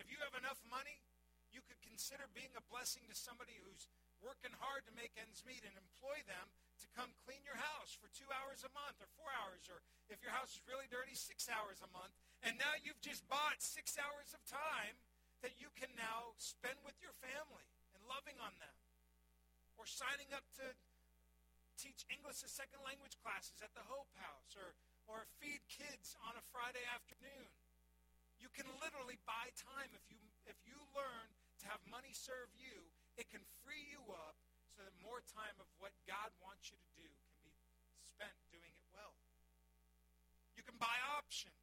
If 0.00 0.08
you 0.08 0.16
have 0.24 0.32
enough 0.36 0.60
money, 0.72 1.04
you 1.52 1.60
could 1.68 1.80
consider 1.84 2.24
being 2.32 2.52
a 2.56 2.64
blessing 2.72 3.04
to 3.12 3.16
somebody 3.16 3.52
who's 3.60 3.84
working 4.24 4.54
hard 4.56 4.88
to 4.88 4.92
make 4.96 5.12
ends 5.20 5.44
meet 5.44 5.60
and 5.68 5.76
employ 5.76 6.16
them 6.24 6.48
to 6.80 6.86
come 6.96 7.12
clean 7.28 7.44
your 7.44 7.58
house 7.58 7.92
for 7.92 8.08
two 8.16 8.26
hours 8.32 8.64
a 8.64 8.72
month 8.72 8.96
or 9.02 9.10
four 9.18 9.28
hours, 9.44 9.68
or 9.68 9.84
if 10.08 10.24
your 10.24 10.32
house 10.32 10.56
is 10.56 10.64
really 10.64 10.88
dirty, 10.88 11.12
six 11.12 11.46
hours 11.52 11.78
a 11.84 11.90
month. 11.92 12.16
And 12.40 12.56
now 12.56 12.72
you've 12.80 13.02
just 13.04 13.28
bought 13.28 13.60
six 13.60 14.00
hours 14.00 14.32
of 14.32 14.40
time 14.48 14.96
that 15.44 15.58
you 15.60 15.68
can 15.76 15.92
now 15.98 16.34
spend 16.40 16.78
with 16.86 16.96
your 17.02 17.14
family 17.20 17.66
and 17.92 18.00
loving 18.08 18.38
on 18.40 18.54
them. 18.62 18.76
Or 19.76 19.84
signing 19.84 20.30
up 20.30 20.46
to 20.62 20.66
teach 21.76 22.04
English 22.12 22.44
as 22.44 22.52
second 22.52 22.80
language 22.84 23.16
classes 23.20 23.60
at 23.64 23.72
the 23.72 23.84
Hope 23.88 24.10
House 24.20 24.52
or, 24.56 24.76
or 25.08 25.28
feed 25.40 25.62
kids 25.68 26.16
on 26.26 26.36
a 26.36 26.44
Friday 26.52 26.82
afternoon. 26.92 27.48
You 28.42 28.50
can 28.50 28.66
literally 28.82 29.22
buy 29.22 29.54
time 29.54 29.90
if 29.94 30.04
you, 30.10 30.18
if 30.50 30.58
you 30.66 30.76
learn 30.92 31.28
to 31.62 31.64
have 31.70 31.80
money 31.86 32.10
serve 32.10 32.50
you. 32.58 32.90
It 33.14 33.30
can 33.30 33.44
free 33.62 33.86
you 33.92 34.02
up 34.10 34.36
so 34.74 34.82
that 34.82 34.94
more 35.04 35.22
time 35.30 35.54
of 35.62 35.68
what 35.78 35.94
God 36.08 36.32
wants 36.42 36.72
you 36.72 36.78
to 36.80 36.90
do 36.96 37.06
can 37.06 37.38
be 37.44 37.54
spent 38.02 38.34
doing 38.50 38.72
it 38.72 38.88
well. 38.90 39.14
You 40.58 40.64
can 40.64 40.76
buy 40.80 40.96
options. 41.14 41.54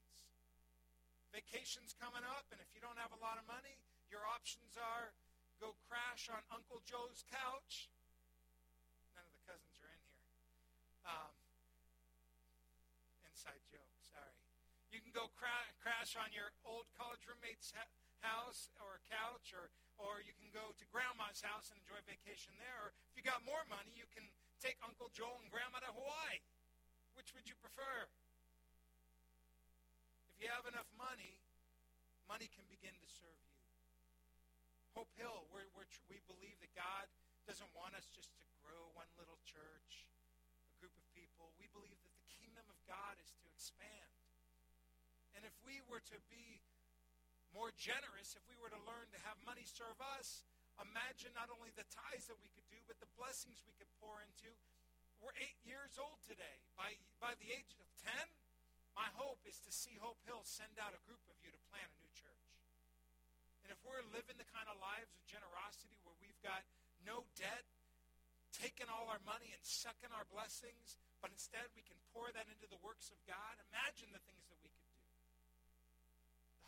Vacation's 1.35 1.93
coming 1.93 2.25
up, 2.25 2.49
and 2.49 2.57
if 2.57 2.69
you 2.73 2.81
don't 2.81 2.97
have 2.97 3.13
a 3.13 3.21
lot 3.21 3.37
of 3.37 3.45
money, 3.45 3.77
your 4.09 4.25
options 4.25 4.73
are 4.79 5.13
go 5.61 5.75
crash 5.85 6.31
on 6.31 6.41
Uncle 6.49 6.81
Joe's 6.87 7.21
couch 7.27 7.91
You 14.89 15.01
can 15.01 15.13
go 15.13 15.29
cra- 15.37 15.73
crash 15.81 16.17
on 16.17 16.33
your 16.33 16.49
old 16.65 16.89
college 16.97 17.21
roommate's 17.29 17.73
ha- 17.73 17.93
house 18.25 18.73
or 18.81 18.99
couch, 19.07 19.53
or, 19.53 19.69
or 20.01 20.19
you 20.25 20.33
can 20.35 20.49
go 20.49 20.73
to 20.75 20.83
grandma's 20.89 21.39
house 21.45 21.69
and 21.69 21.77
enjoy 21.81 22.01
vacation 22.09 22.51
there. 22.57 22.89
Or 22.89 22.89
if 23.13 23.13
you 23.15 23.23
got 23.23 23.45
more 23.45 23.61
money, 23.69 23.93
you 23.93 24.09
can 24.11 24.25
take 24.59 24.75
Uncle 24.81 25.13
Joel 25.13 25.39
and 25.39 25.49
Grandma 25.53 25.79
to 25.85 25.91
Hawaii. 25.93 26.41
Which 27.13 27.31
would 27.37 27.45
you 27.45 27.55
prefer? 27.61 28.09
If 30.33 30.41
you 30.41 30.49
have 30.49 30.65
enough 30.65 30.87
money, 30.97 31.37
money 32.25 32.47
can 32.49 32.65
begin 32.71 32.95
to 32.95 33.09
serve 33.09 33.43
you. 33.53 33.61
Hope 34.97 35.11
Hill, 35.15 35.47
we're, 35.53 35.67
we're, 35.77 35.87
we 36.11 36.19
believe 36.27 36.57
that 36.63 36.73
God 36.75 37.07
doesn't 37.47 37.69
want 37.77 37.95
us 37.95 38.07
just 38.11 38.31
to 38.35 38.43
grow 38.65 38.89
one 38.97 39.07
little 39.15 39.39
church 39.45 40.09
a 40.69 40.75
group 40.77 40.93
of 40.93 41.05
people, 41.17 41.49
we 41.57 41.65
believe 41.73 41.97
that 42.05 42.13
the 42.13 42.29
kingdom 42.39 42.63
of 42.69 42.77
God 42.85 43.17
is 43.17 43.33
to 43.41 43.45
expand. 43.49 44.18
And 45.39 45.47
if 45.47 45.55
we 45.63 45.79
were 45.87 46.03
to 46.03 46.19
be 46.27 46.59
more 47.55 47.71
generous, 47.79 48.35
if 48.35 48.43
we 48.51 48.59
were 48.59 48.67
to 48.67 48.81
learn 48.83 49.07
to 49.15 49.19
have 49.23 49.39
money 49.47 49.63
serve 49.63 49.95
us, 50.19 50.43
imagine 50.83 51.31
not 51.31 51.47
only 51.47 51.71
the 51.79 51.87
tithes 51.87 52.27
that 52.27 52.35
we 52.43 52.51
could 52.51 52.67
do, 52.67 52.75
but 52.91 52.99
the 52.99 53.07
blessings 53.15 53.63
we 53.63 53.71
could 53.79 53.87
pour 54.03 54.19
into. 54.19 54.51
We're 55.23 55.31
eight 55.39 55.55
years 55.63 55.95
old 55.95 56.19
today. 56.27 56.59
By, 56.75 56.99
by 57.23 57.39
the 57.39 57.55
age 57.55 57.71
of 57.79 57.87
10, 58.03 58.11
My 58.99 59.07
hope 59.15 59.39
is 59.47 59.55
to 59.63 59.71
see 59.71 59.95
Hope 60.03 60.19
Hill 60.27 60.43
send 60.43 60.75
out 60.75 60.91
a 60.91 60.99
group 61.07 61.23
of 61.31 61.39
you 61.39 61.47
to 61.55 61.61
plant 61.71 61.87
a 61.87 61.99
new 62.03 62.11
church. 62.19 62.51
And 63.63 63.71
if 63.71 63.79
we're 63.87 64.03
living 64.11 64.35
the 64.35 64.51
kind 64.51 64.67
of 64.67 64.75
lives 64.83 65.15
of 65.15 65.23
generosity 65.23 65.95
where 66.03 66.19
we've 66.19 66.43
got 66.43 66.67
no 67.07 67.23
debt, 67.39 67.63
taking 68.51 68.91
all 68.91 69.07
our 69.07 69.23
money 69.23 69.55
and 69.55 69.63
sucking 69.63 70.11
our 70.11 70.27
blessings, 70.27 70.99
but 71.23 71.31
instead 71.31 71.63
we 71.79 71.85
can 71.87 71.95
pour 72.11 72.27
that 72.35 72.51
into 72.51 72.67
the 72.67 72.81
works 72.83 73.07
of 73.07 73.19
God, 73.23 73.55
imagine 73.71 74.11
the 74.11 74.19
things 74.27 74.43
that 74.51 74.59
we 74.59 74.67
could 74.73 74.88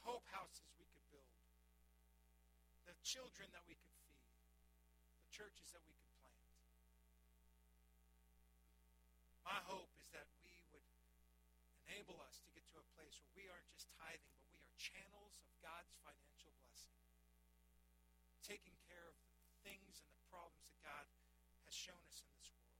hope 0.05 0.25
houses 0.33 0.69
we 0.77 0.87
could 0.89 1.05
build. 1.13 1.35
The 2.89 2.97
children 3.05 3.49
that 3.53 3.65
we 3.69 3.77
could 3.77 3.93
feed. 4.09 4.29
The 5.25 5.31
churches 5.33 5.69
that 5.73 5.83
we 5.85 5.93
could 5.93 6.13
plant. 6.21 6.45
My 9.45 9.59
hope 9.67 9.91
is 9.99 10.09
that 10.13 10.29
we 10.45 10.61
would 10.73 10.85
enable 11.89 12.17
us 12.23 12.39
to 12.41 12.49
get 12.53 12.65
to 12.71 12.81
a 12.81 12.85
place 12.97 13.19
where 13.21 13.33
we 13.35 13.45
aren't 13.49 13.67
just 13.69 13.89
tithing, 13.99 14.37
but 14.37 14.47
we 14.53 14.61
are 14.61 14.79
channels 14.79 15.37
of 15.43 15.49
God's 15.61 15.93
financial 16.05 16.53
blessing. 16.63 16.97
Taking 18.45 18.77
care 18.89 19.05
of 19.05 19.17
the 19.17 19.55
things 19.65 20.01
and 20.01 20.11
the 20.13 20.25
problems 20.29 20.65
that 20.69 20.79
God 20.81 21.05
has 21.67 21.75
shown 21.75 22.01
us 22.09 22.23
in 22.25 22.31
this 22.37 22.49
world. 22.57 22.79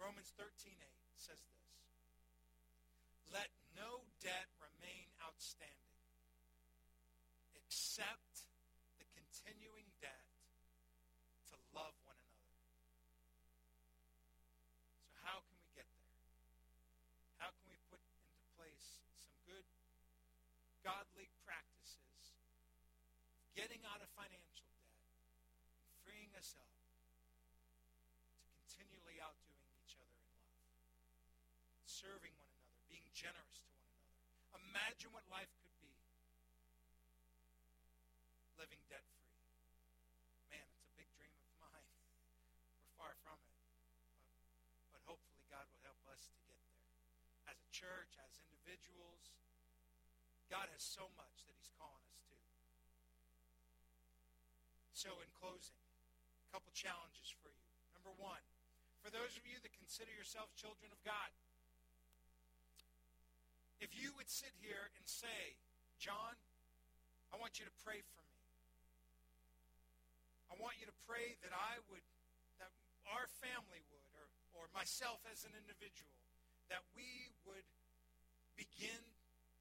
Romans 0.00 0.32
13:8 0.36 0.76
says 1.16 1.40
this. 1.48 1.63
Except 7.94 8.50
the 8.98 9.06
continuing 9.14 9.86
debt 10.02 10.26
to 11.46 11.54
love 11.70 11.94
one 12.02 12.18
another. 12.18 12.58
So 14.98 15.14
how 15.22 15.38
can 15.46 15.54
we 15.62 15.70
get 15.78 15.86
there? 16.02 16.18
How 17.38 17.54
can 17.54 17.70
we 17.70 17.78
put 17.86 18.02
into 18.02 18.34
place 18.58 18.98
some 19.14 19.38
good 19.46 19.62
godly 20.82 21.30
practices 21.46 22.34
of 22.34 23.46
getting 23.54 23.86
out 23.86 24.02
of 24.02 24.10
financial 24.18 24.66
debt 24.82 25.06
and 25.78 25.86
freeing 26.02 26.34
us 26.34 26.50
up 26.58 26.66
to 26.66 28.42
continually 28.58 29.22
outdoing 29.22 29.70
each 29.86 29.94
other 30.02 30.18
in 30.18 30.34
love, 30.34 30.66
serving 31.86 32.34
one 32.42 32.50
another, 32.58 32.74
being 32.90 33.06
generous 33.14 33.62
to 33.62 33.70
one 33.70 33.86
another. 33.86 34.66
Imagine 34.74 35.14
what 35.14 35.22
life 35.30 35.54
could 35.62 35.70
be 35.78 35.94
living 38.64 38.80
debt 38.88 39.04
free. 39.18 39.36
Man, 40.48 40.64
it's 40.72 40.86
a 40.86 40.94
big 40.94 41.10
dream 41.18 41.34
of 41.42 41.52
mine. 41.58 41.84
We're 42.64 42.96
far 42.96 43.12
from 43.26 43.36
it. 43.42 43.52
But, 43.52 44.64
but 44.94 45.02
hopefully 45.04 45.44
God 45.50 45.66
will 45.68 45.82
help 45.82 45.98
us 46.24 46.34
to 46.40 46.44
get 46.48 46.60
there. 46.72 47.52
As 47.52 47.58
a 47.60 47.68
church, 47.70 48.16
as 48.24 48.32
individuals, 48.40 49.36
God 50.48 50.68
has 50.72 50.80
so 50.80 51.04
much 51.20 51.44
that 51.44 51.54
he's 51.56 51.72
calling 51.76 52.04
us 52.12 52.20
to. 52.32 52.38
So 54.94 55.10
in 55.20 55.28
closing, 55.36 55.76
a 55.76 56.48
couple 56.54 56.72
challenges 56.72 57.28
for 57.44 57.52
you. 57.52 57.70
Number 57.92 58.14
one, 58.16 58.40
for 59.04 59.12
those 59.12 59.36
of 59.36 59.44
you 59.44 59.60
that 59.60 59.72
consider 59.76 60.08
yourselves 60.16 60.54
children 60.56 60.88
of 60.88 61.00
God, 61.04 61.30
if 63.84 63.92
you 63.92 64.16
would 64.16 64.32
sit 64.32 64.56
here 64.64 64.88
and 64.96 65.04
say, 65.04 65.60
John, 66.00 66.40
I 67.28 67.36
want 67.36 67.60
you 67.60 67.68
to 67.68 67.76
pray 67.84 68.00
for 68.00 68.22
me. 68.24 68.40
I 70.48 70.56
want 70.56 70.80
you 70.80 70.88
to 70.88 70.96
pray 71.04 71.36
that 71.44 71.52
I 71.52 71.82
would, 71.92 72.00
that 72.62 72.72
our 73.12 73.28
family 73.44 73.84
would, 73.92 73.93
or, 74.64 74.72
myself 74.72 75.20
as 75.28 75.44
an 75.44 75.52
individual, 75.52 76.16
that 76.72 76.80
we 76.96 77.28
would 77.44 77.68
begin 78.56 79.04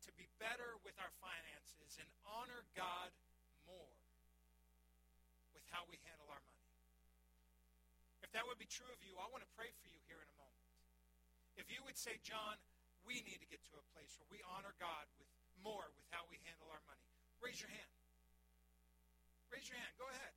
to 0.08 0.10
be 0.16 0.32
better 0.40 0.80
with 0.88 0.96
our 1.04 1.12
finances 1.20 2.00
and 2.00 2.08
honor 2.24 2.64
God 2.72 3.12
more 3.68 4.00
with 5.52 5.68
how 5.76 5.84
we 5.92 6.00
handle 6.08 6.32
our 6.32 6.40
money. 6.40 6.72
If 8.24 8.32
that 8.32 8.48
would 8.48 8.56
be 8.56 8.72
true 8.72 8.88
of 8.96 9.04
you, 9.04 9.20
I 9.20 9.28
want 9.28 9.44
to 9.44 9.52
pray 9.60 9.68
for 9.84 9.92
you 9.92 10.00
here 10.08 10.24
in 10.24 10.30
a 10.32 10.38
moment. 10.40 10.68
If 11.60 11.68
you 11.68 11.84
would 11.84 12.00
say, 12.00 12.16
John, 12.24 12.56
we 13.04 13.20
need 13.28 13.44
to 13.44 13.50
get 13.52 13.60
to 13.68 13.76
a 13.76 13.86
place 13.92 14.16
where 14.16 14.32
we 14.32 14.40
honor 14.56 14.72
God 14.80 15.04
with 15.20 15.28
more 15.60 15.84
with 16.00 16.08
how 16.16 16.24
we 16.32 16.40
handle 16.48 16.72
our 16.72 16.84
money. 16.88 17.04
Raise 17.44 17.60
your 17.60 17.72
hand. 17.72 17.92
Raise 19.52 19.68
your 19.68 19.76
hand. 19.76 19.94
Go 20.00 20.08
ahead. 20.08 20.34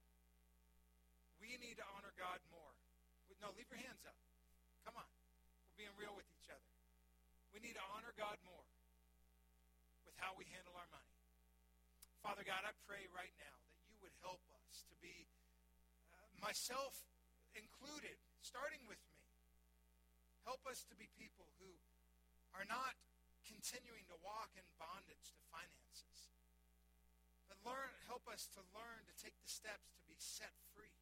We 1.38 1.54
need 1.62 1.78
to 1.78 1.86
honor 1.94 2.10
God 2.18 2.42
more. 2.50 2.74
No, 3.40 3.52
leave 3.52 3.68
your 3.68 3.78
hands 3.78 4.02
up. 4.08 4.16
Come 4.86 5.02
on. 5.02 5.10
We're 5.74 5.90
being 5.90 5.96
real 5.98 6.14
with 6.14 6.30
each 6.38 6.46
other. 6.46 6.70
We 7.50 7.58
need 7.58 7.74
to 7.74 7.84
honor 7.90 8.14
God 8.14 8.38
more 8.46 8.62
with 10.06 10.14
how 10.22 10.38
we 10.38 10.46
handle 10.54 10.78
our 10.78 10.86
money. 10.94 11.10
Father 12.22 12.46
God, 12.46 12.62
I 12.62 12.70
pray 12.86 13.10
right 13.10 13.34
now 13.42 13.56
that 13.74 13.82
you 13.90 13.98
would 13.98 14.14
help 14.22 14.40
us 14.62 14.86
to 14.86 14.94
be, 15.02 15.26
uh, 16.14 16.26
myself 16.38 17.02
included, 17.58 18.14
starting 18.46 18.86
with 18.86 19.02
me. 19.10 19.18
Help 20.46 20.62
us 20.70 20.86
to 20.86 20.94
be 20.94 21.10
people 21.18 21.50
who 21.58 21.74
are 22.54 22.66
not 22.70 22.94
continuing 23.42 24.06
to 24.06 24.16
walk 24.22 24.54
in 24.54 24.62
bondage 24.78 25.34
to 25.34 25.42
finances. 25.50 26.30
But 27.50 27.58
learn, 27.66 27.90
help 28.06 28.26
us 28.30 28.46
to 28.54 28.62
learn 28.74 29.06
to 29.06 29.14
take 29.18 29.34
the 29.42 29.50
steps 29.50 29.90
to 29.98 30.02
be 30.06 30.18
set 30.18 30.54
free 30.74 30.94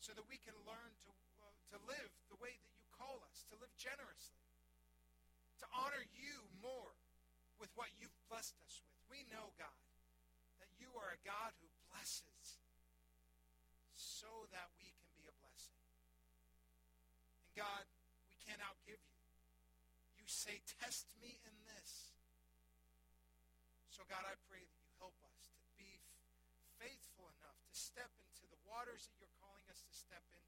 so 0.00 0.12
that 0.16 0.24
we 0.28 0.40
can 0.40 0.56
learn 0.64 0.92
to, 1.04 1.10
to 1.74 1.78
live 1.88 2.12
the 2.30 2.38
way 2.38 2.54
that 2.54 2.74
you 2.78 2.86
call 2.94 3.22
us, 3.26 3.42
to 3.50 3.56
live 3.58 3.72
generously, 3.80 4.46
to 5.62 5.66
honor 5.72 6.04
you 6.14 6.46
more 6.62 6.94
with 7.56 7.72
what 7.74 7.88
you've 7.96 8.14
blessed 8.28 8.56
us 8.68 8.82
with. 8.84 9.00
We 9.08 9.24
know, 9.32 9.54
God, 9.56 9.80
that 10.60 10.70
you 10.76 10.92
are 10.98 11.14
a 11.14 11.20
God 11.24 11.56
who 11.62 11.68
blesses 11.88 12.60
so 13.96 14.28
that 14.52 14.68
we 14.76 14.92
can 14.92 15.10
be 15.16 15.24
a 15.28 15.34
blessing. 15.40 15.80
And 17.40 17.48
God, 17.56 17.84
we 18.28 18.36
can't 18.44 18.60
outgive 18.60 19.00
you. 19.00 19.22
You 20.20 20.26
say, 20.28 20.60
test 20.82 21.08
me 21.22 21.38
in 21.46 21.56
this. 21.70 22.12
So 23.88 24.04
God, 24.12 24.28
I 24.28 24.36
pray 24.50 24.60
that 24.60 24.78
you 24.84 24.92
help 25.00 25.16
us 25.24 25.48
to 25.64 25.68
be 25.80 26.04
faithful 26.76 27.24
enough 27.40 27.56
to 27.56 27.72
step 27.72 28.12
into 28.20 28.44
the 28.52 28.60
waters 28.68 29.08
that 29.08 29.16
you're 29.16 29.32
calling 29.40 29.64
us 29.72 29.80
to 29.80 29.94
step 29.96 30.20
into, 30.36 30.45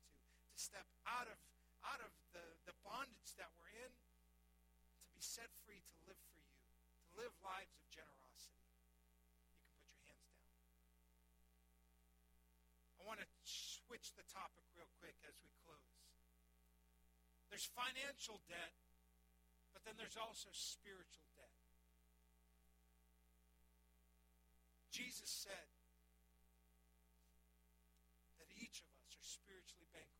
step 0.58 0.86
out 1.06 1.30
of 1.30 1.38
out 1.86 2.02
of 2.02 2.10
the, 2.34 2.42
the 2.66 2.74
bondage 2.82 3.30
that 3.38 3.46
we're 3.56 3.70
in, 3.70 3.92
to 3.94 5.08
be 5.14 5.22
set 5.22 5.46
free 5.62 5.78
to 5.78 5.96
live 6.10 6.18
for 6.28 6.36
you, 6.42 6.58
to 7.06 7.08
live 7.22 7.30
lives 7.40 7.78
of 7.78 7.86
generosity. 7.94 8.66
You 8.66 8.82
can 8.82 8.90
put 8.98 9.62
your 9.62 9.78
hands 9.78 10.02
down. 10.10 10.26
I 12.98 13.02
want 13.06 13.22
to 13.22 13.28
switch 13.46 14.10
the 14.18 14.26
topic 14.26 14.66
real 14.74 14.90
quick 14.98 15.14
as 15.22 15.38
we 15.38 15.48
close. 15.62 15.94
There's 17.48 17.70
financial 17.72 18.42
debt, 18.50 18.74
but 19.72 19.86
then 19.86 19.94
there's 19.96 20.18
also 20.18 20.50
spiritual 20.52 21.30
debt. 21.38 21.54
Jesus 24.90 25.30
said 25.30 25.70
that 28.42 28.50
each 28.58 28.82
of 28.82 28.90
us 28.98 29.14
are 29.14 29.24
spiritually 29.24 29.86
bankrupt. 29.94 30.18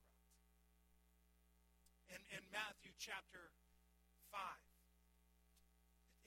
In, 2.28 2.44
Matthew 2.52 2.92
chapter 3.00 3.52
5, 4.32 4.38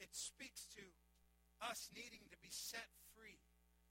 it 0.01 0.09
speaks 0.17 0.65
to 0.73 0.85
us 1.61 1.93
needing 1.93 2.25
to 2.33 2.37
be 2.41 2.49
set 2.49 2.89
free. 3.13 3.37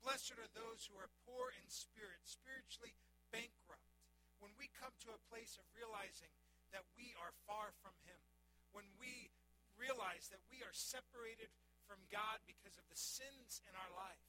Blessed 0.03 0.35
are 0.35 0.51
those 0.59 0.91
who 0.91 0.99
are 0.99 1.13
poor 1.23 1.55
in 1.55 1.67
spirit, 1.71 2.19
spiritually 2.27 2.99
bankrupt. 3.31 3.95
When 4.43 4.51
we 4.59 4.73
come 4.75 4.97
to 5.07 5.15
a 5.15 5.27
place 5.31 5.55
of 5.61 5.69
realizing 5.71 6.33
that 6.75 6.89
we 6.99 7.15
are 7.21 7.31
far 7.47 7.71
from 7.79 7.95
Him, 8.03 8.19
when 8.75 8.89
we 8.99 9.31
realize 9.79 10.33
that 10.35 10.43
we 10.51 10.67
are 10.67 10.75
separated 10.75 11.53
from 11.87 12.03
God 12.11 12.43
because 12.49 12.75
of 12.75 12.87
the 12.91 12.99
sins 12.99 13.63
in 13.71 13.75
our 13.79 13.93
life, 13.95 14.27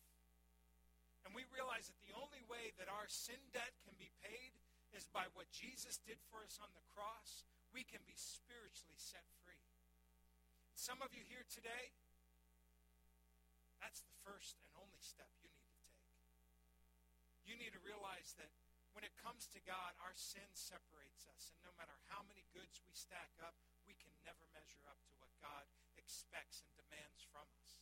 and 1.26 1.34
we 1.34 1.46
realize 1.54 1.90
that 1.90 2.02
the 2.02 2.18
only 2.18 2.42
way 2.50 2.74
that 2.82 2.90
our 2.90 3.10
sin 3.10 3.40
debt 3.54 3.74
can 3.86 3.94
be 3.98 4.10
paid 4.26 4.54
is 4.92 5.08
by 5.10 5.30
what 5.38 5.50
Jesus 5.54 6.02
did 6.04 6.18
for 6.30 6.44
us 6.44 6.60
on 6.60 6.70
the 6.74 6.86
cross, 6.92 7.46
we 7.72 7.88
can 7.88 8.04
be 8.04 8.16
spiritually 8.16 9.00
set 9.00 9.24
free. 9.44 9.60
Some 10.76 11.00
of 11.04 11.12
you 11.16 11.24
here 11.28 11.46
today, 11.48 11.94
that's 13.80 14.04
the 14.06 14.18
first 14.24 14.60
and 14.60 14.70
only 14.78 15.02
step 15.02 15.30
you 15.42 15.50
need 15.52 15.68
to 15.68 15.80
take. 15.82 16.08
You 17.48 17.56
need 17.58 17.74
to 17.74 17.84
realize 17.84 18.36
that 18.38 18.52
when 18.92 19.08
it 19.08 19.16
comes 19.24 19.48
to 19.56 19.60
God, 19.64 19.96
our 20.04 20.16
sin 20.16 20.46
separates 20.52 21.28
us. 21.32 21.56
And 21.56 21.64
no 21.64 21.74
matter 21.80 21.96
how 22.12 22.28
many 22.28 22.44
goods 22.52 22.84
we 22.84 22.92
stack 22.92 23.32
up, 23.40 23.56
we 23.88 23.96
can 23.98 24.12
never 24.28 24.44
measure 24.52 24.84
up 24.92 25.00
to 25.08 25.14
what 25.24 25.32
God 25.40 25.64
expects 25.96 26.60
and 26.62 26.72
demands 26.76 27.24
from 27.32 27.48
us. 27.64 27.80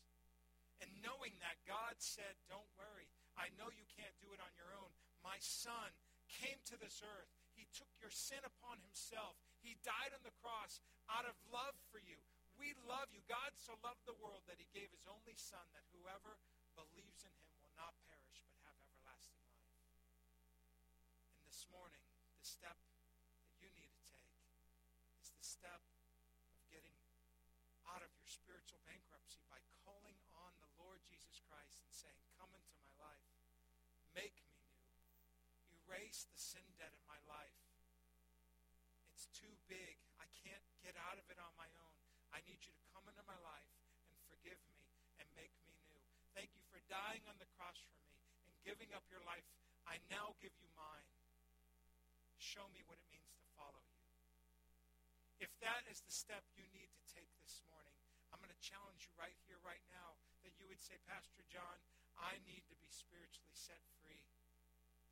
And 0.79 0.89
knowing 1.01 1.35
that 1.41 1.59
God 1.65 1.97
said, 1.99 2.37
don't 2.47 2.69
worry, 2.77 3.09
I 3.35 3.51
know 3.57 3.67
you 3.73 3.83
can't 3.97 4.15
do 4.21 4.31
it 4.31 4.39
on 4.39 4.53
your 4.55 4.71
own. 4.77 4.91
My 5.25 5.41
son 5.41 5.91
came 6.29 6.61
to 6.71 6.77
this 6.77 7.01
earth. 7.03 7.31
He 7.57 7.67
took 7.75 7.91
your 7.99 8.13
sin 8.13 8.39
upon 8.45 8.79
himself. 8.79 9.35
He 9.59 9.77
died 9.83 10.15
on 10.15 10.23
the 10.23 10.35
cross 10.39 10.79
out 11.11 11.27
of 11.27 11.35
love 11.51 11.75
for 11.91 11.99
you. 11.99 12.19
We 12.59 12.75
love 12.87 13.07
you. 13.15 13.23
God 13.31 13.55
so 13.55 13.75
loved 13.79 14.03
the 14.03 14.17
world 14.19 14.43
that 14.51 14.59
he 14.59 14.67
gave 14.75 14.91
his 14.91 15.07
only 15.07 15.35
son 15.39 15.63
that 15.71 15.87
whoever 15.95 16.35
believes 16.75 17.23
in 17.23 17.31
him 17.31 17.55
will 17.63 17.75
not 17.79 17.95
perish 18.11 18.43
but 18.43 18.55
have 18.67 18.75
everlasting 18.83 19.39
life. 19.55 19.79
And 21.35 21.43
this 21.47 21.63
morning, 21.71 22.03
the 22.35 22.43
step 22.43 22.75
that 22.75 23.55
you 23.63 23.71
need 23.79 23.91
to 23.95 24.03
take 24.11 24.35
is 25.23 25.31
the 25.31 25.43
step 25.43 25.79
of 26.51 26.59
getting 26.67 26.95
out 27.87 28.03
of 28.03 28.11
your 28.19 28.27
spiritual 28.27 28.83
bankruptcy 28.83 29.39
by 29.47 29.59
calling 29.87 30.19
on 30.35 30.51
the 30.59 30.71
Lord 30.79 30.99
Jesus 31.07 31.39
Christ 31.47 31.79
and 31.79 31.91
saying, 31.91 32.19
Come 32.35 32.51
into 32.55 32.75
my 32.75 32.91
life. 32.99 33.31
Make 34.11 34.35
me 34.43 34.59
new. 34.67 34.83
Erase 35.87 36.27
the 36.27 36.39
sin 36.39 36.67
dying 46.89 47.21
on 47.29 47.37
the 47.37 47.47
cross 47.53 47.77
for 47.85 48.01
me 48.01 48.17
and 48.49 48.57
giving 48.65 48.89
up 48.97 49.05
your 49.13 49.21
life. 49.29 49.45
I 49.85 50.01
now 50.09 50.33
give 50.41 50.53
you 50.57 50.69
mine. 50.73 51.09
Show 52.41 52.65
me 52.73 52.81
what 52.89 52.97
it 52.97 53.05
means 53.13 53.29
to 53.37 53.45
follow 53.53 53.79
you. 53.85 54.01
If 55.37 55.53
that 55.61 55.85
is 55.87 56.01
the 56.03 56.11
step 56.11 56.43
you 56.57 56.65
need 56.73 56.89
to 56.97 57.03
take 57.13 57.29
this 57.39 57.61
morning, 57.69 57.95
I'm 58.33 58.41
going 58.41 58.51
to 58.51 58.65
challenge 58.65 59.05
you 59.05 59.13
right 59.15 59.37
here, 59.45 59.61
right 59.61 59.85
now, 59.93 60.17
that 60.43 60.57
you 60.57 60.65
would 60.67 60.81
say, 60.81 60.97
Pastor 61.05 61.45
John, 61.47 61.77
I 62.17 62.41
need 62.43 62.65
to 62.67 62.77
be 62.81 62.89
spiritually 62.91 63.53
set 63.55 63.79
free. 64.01 64.25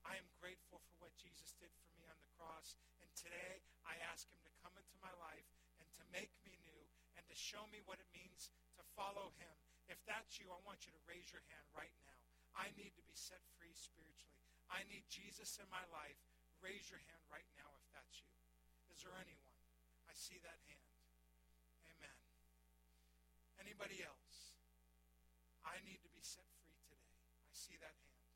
I 0.03 0.17
am 0.17 0.27
grateful 0.41 0.81
for 0.81 1.07
what 1.07 1.15
Jesus 1.19 1.55
did 1.59 1.71
for 1.83 1.91
me 1.95 2.07
on 2.09 2.17
the 2.19 2.31
cross. 2.35 2.79
And 3.03 3.09
today 3.15 3.63
I 3.85 3.99
ask 4.07 4.27
him 4.27 4.39
to 4.43 4.59
come 4.63 4.75
into 4.79 4.95
my 5.03 5.11
life 5.19 5.47
and 5.79 5.87
to 5.99 6.03
make 6.15 6.31
me 6.47 6.55
new 6.63 6.83
and 7.19 7.23
to 7.27 7.35
show 7.35 7.63
me 7.71 7.83
what 7.83 7.99
it 7.99 8.09
means 8.15 8.51
to 8.79 8.83
follow 8.95 9.35
him. 9.39 9.66
If 9.87 10.03
that's 10.03 10.35
you, 10.35 10.51
I 10.51 10.59
want 10.67 10.83
you 10.83 10.91
to 10.91 11.01
raise 11.07 11.31
your 11.31 11.43
hand 11.47 11.63
right 11.71 11.95
now. 12.03 12.19
I 12.59 12.67
need 12.75 12.91
to 12.99 13.03
be 13.07 13.15
set 13.15 13.39
free 13.55 13.71
spiritually. 13.71 14.43
I 14.67 14.83
need 14.91 15.07
Jesus 15.07 15.55
in 15.63 15.67
my 15.71 15.83
life. 15.95 16.19
Raise 16.59 16.91
your 16.91 16.99
hand 17.07 17.23
right 17.31 17.47
now 17.55 17.71
if 17.79 17.87
that's 17.95 18.19
you. 18.19 18.35
Is 18.91 18.99
there 18.99 19.15
anyone? 19.15 19.55
I 20.11 20.13
see 20.17 20.43
that 20.43 20.59
hand. 20.67 20.91
Amen. 21.87 22.19
Anybody 23.63 24.03
else? 24.03 24.59
I 25.63 25.79
need 25.87 26.03
to 26.03 26.11
be 26.11 26.23
set 26.23 26.47
free 26.59 26.75
today. 26.83 27.07
I 27.47 27.55
see 27.55 27.79
that 27.79 27.95
hand. 27.95 28.27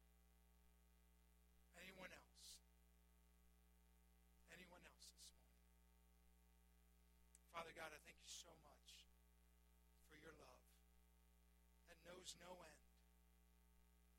Anyone 1.83 2.15
else? 2.15 2.47
Anyone 4.55 4.83
else 4.87 5.07
this 5.19 5.35
morning? 5.35 5.67
Father 7.51 7.75
God, 7.75 7.91
I 7.91 7.99
thank 8.07 8.21
you 8.23 8.31
so 8.31 8.55
much 8.63 9.11
for 10.07 10.15
your 10.15 10.31
love 10.39 10.61
knows 12.31 12.47
no 12.47 12.63
end, 12.63 12.87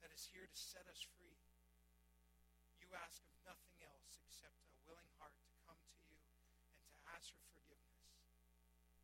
that 0.04 0.12
is 0.12 0.28
here 0.28 0.44
to 0.44 0.58
set 0.58 0.84
us 0.90 1.00
free. 1.16 1.40
You 2.76 2.92
ask 3.00 3.24
of 3.24 3.32
nothing 3.40 3.72
else 3.80 4.20
except 4.28 4.52
a 4.68 4.76
willing 4.84 5.08
heart 5.16 5.32
to 5.32 5.52
come 5.64 5.80
to 5.80 5.96
you 6.04 6.12
and 6.76 6.84
to 6.92 6.98
ask 7.16 7.32
for 7.32 7.46
forgiveness. 7.56 8.12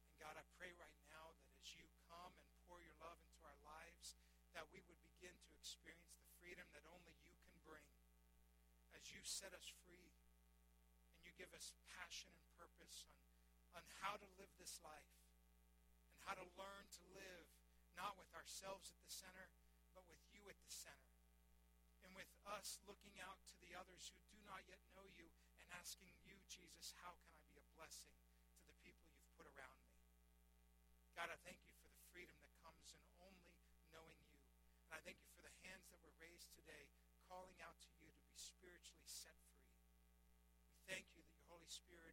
And 0.05 0.13
God, 0.21 0.37
I 0.37 0.45
pray 0.61 0.77
right 0.77 0.99
now 1.09 1.33
that 1.41 1.49
as 1.57 1.73
you 1.73 1.89
come 2.11 2.37
and 2.37 2.49
pour 2.69 2.85
your 2.85 2.97
love 3.01 3.17
into 3.25 3.41
our 3.49 3.57
lives, 3.65 4.19
that 4.53 4.69
we 4.69 4.85
would 4.85 5.01
begin 5.01 5.33
to 5.33 5.51
experience 5.57 6.21
the 6.21 6.29
freedom 6.37 6.69
that 6.77 6.85
only 6.93 7.17
you 7.25 7.33
can 7.49 7.57
bring 7.65 7.89
as 8.93 9.09
you 9.09 9.25
set 9.25 9.57
us 9.57 9.73
free 9.89 10.13
and 11.17 11.25
you 11.25 11.33
give 11.41 11.55
us 11.57 11.73
passion 11.97 12.29
and 12.35 12.45
purpose 12.61 13.09
on, 13.09 13.81
on 13.81 13.85
how 14.05 14.21
to 14.21 14.29
live 14.37 14.53
this 14.61 14.83
life 14.85 15.17
and 16.13 16.21
how 16.29 16.37
to 16.37 16.45
learn 16.61 16.85
to 16.93 17.05
live 17.17 17.49
not 17.99 18.15
with 18.15 18.31
ourselves 18.39 18.95
at 18.95 19.03
the 19.03 19.11
center, 19.11 19.51
but 19.91 20.07
with 20.07 20.23
you 20.31 20.47
at 20.47 20.55
the 20.63 20.71
center. 20.71 21.11
And 22.07 22.15
with 22.15 22.31
us 22.47 22.79
looking 22.87 23.19
out 23.19 23.43
to 23.51 23.59
the 23.59 23.75
others 23.75 24.15
who 24.15 24.23
do 24.31 24.39
not 24.47 24.63
yet 24.71 24.79
know 24.95 25.05
you 25.19 25.27
and 25.59 25.67
asking 25.75 26.15
you, 26.23 26.39
Jesus, 26.47 26.95
how 27.03 27.19
can 27.19 27.35
I 27.35 27.43
be 27.51 27.59
a 27.59 27.67
blessing 27.75 28.15
to 28.15 28.63
the 28.71 28.79
people 28.87 29.03
you've 29.11 29.35
put 29.35 29.51
around 29.51 29.83
me? 29.83 29.99
God, 31.19 31.35
I 31.35 31.39
thank 31.43 31.59
you 31.67 31.75
for 31.83 31.91
the 31.91 31.99
freedom 32.15 32.39
that 32.39 32.55
comes 32.63 32.95
in 32.95 33.03
only 33.19 33.51
knowing 33.91 34.23
you. 34.23 34.39
And 34.87 34.95
I 34.95 35.03
thank 35.03 35.19
you 35.19 35.29
for 35.35 35.43
the 35.43 35.53
hands 35.67 35.91
that 35.91 35.99
were 35.99 36.15
raised 36.23 36.55
today 36.55 36.87
calling 37.27 37.59
out 37.59 37.77
to 37.83 37.91
you 37.99 38.07
to 38.07 38.23
be 38.31 38.39
spiritually 38.39 39.11
set 39.11 39.35
free. 39.51 39.75
We 40.71 40.79
thank 40.87 41.11
you 41.13 41.21
that 41.27 41.35
your 41.35 41.51
Holy 41.51 41.69
Spirit 41.69 42.08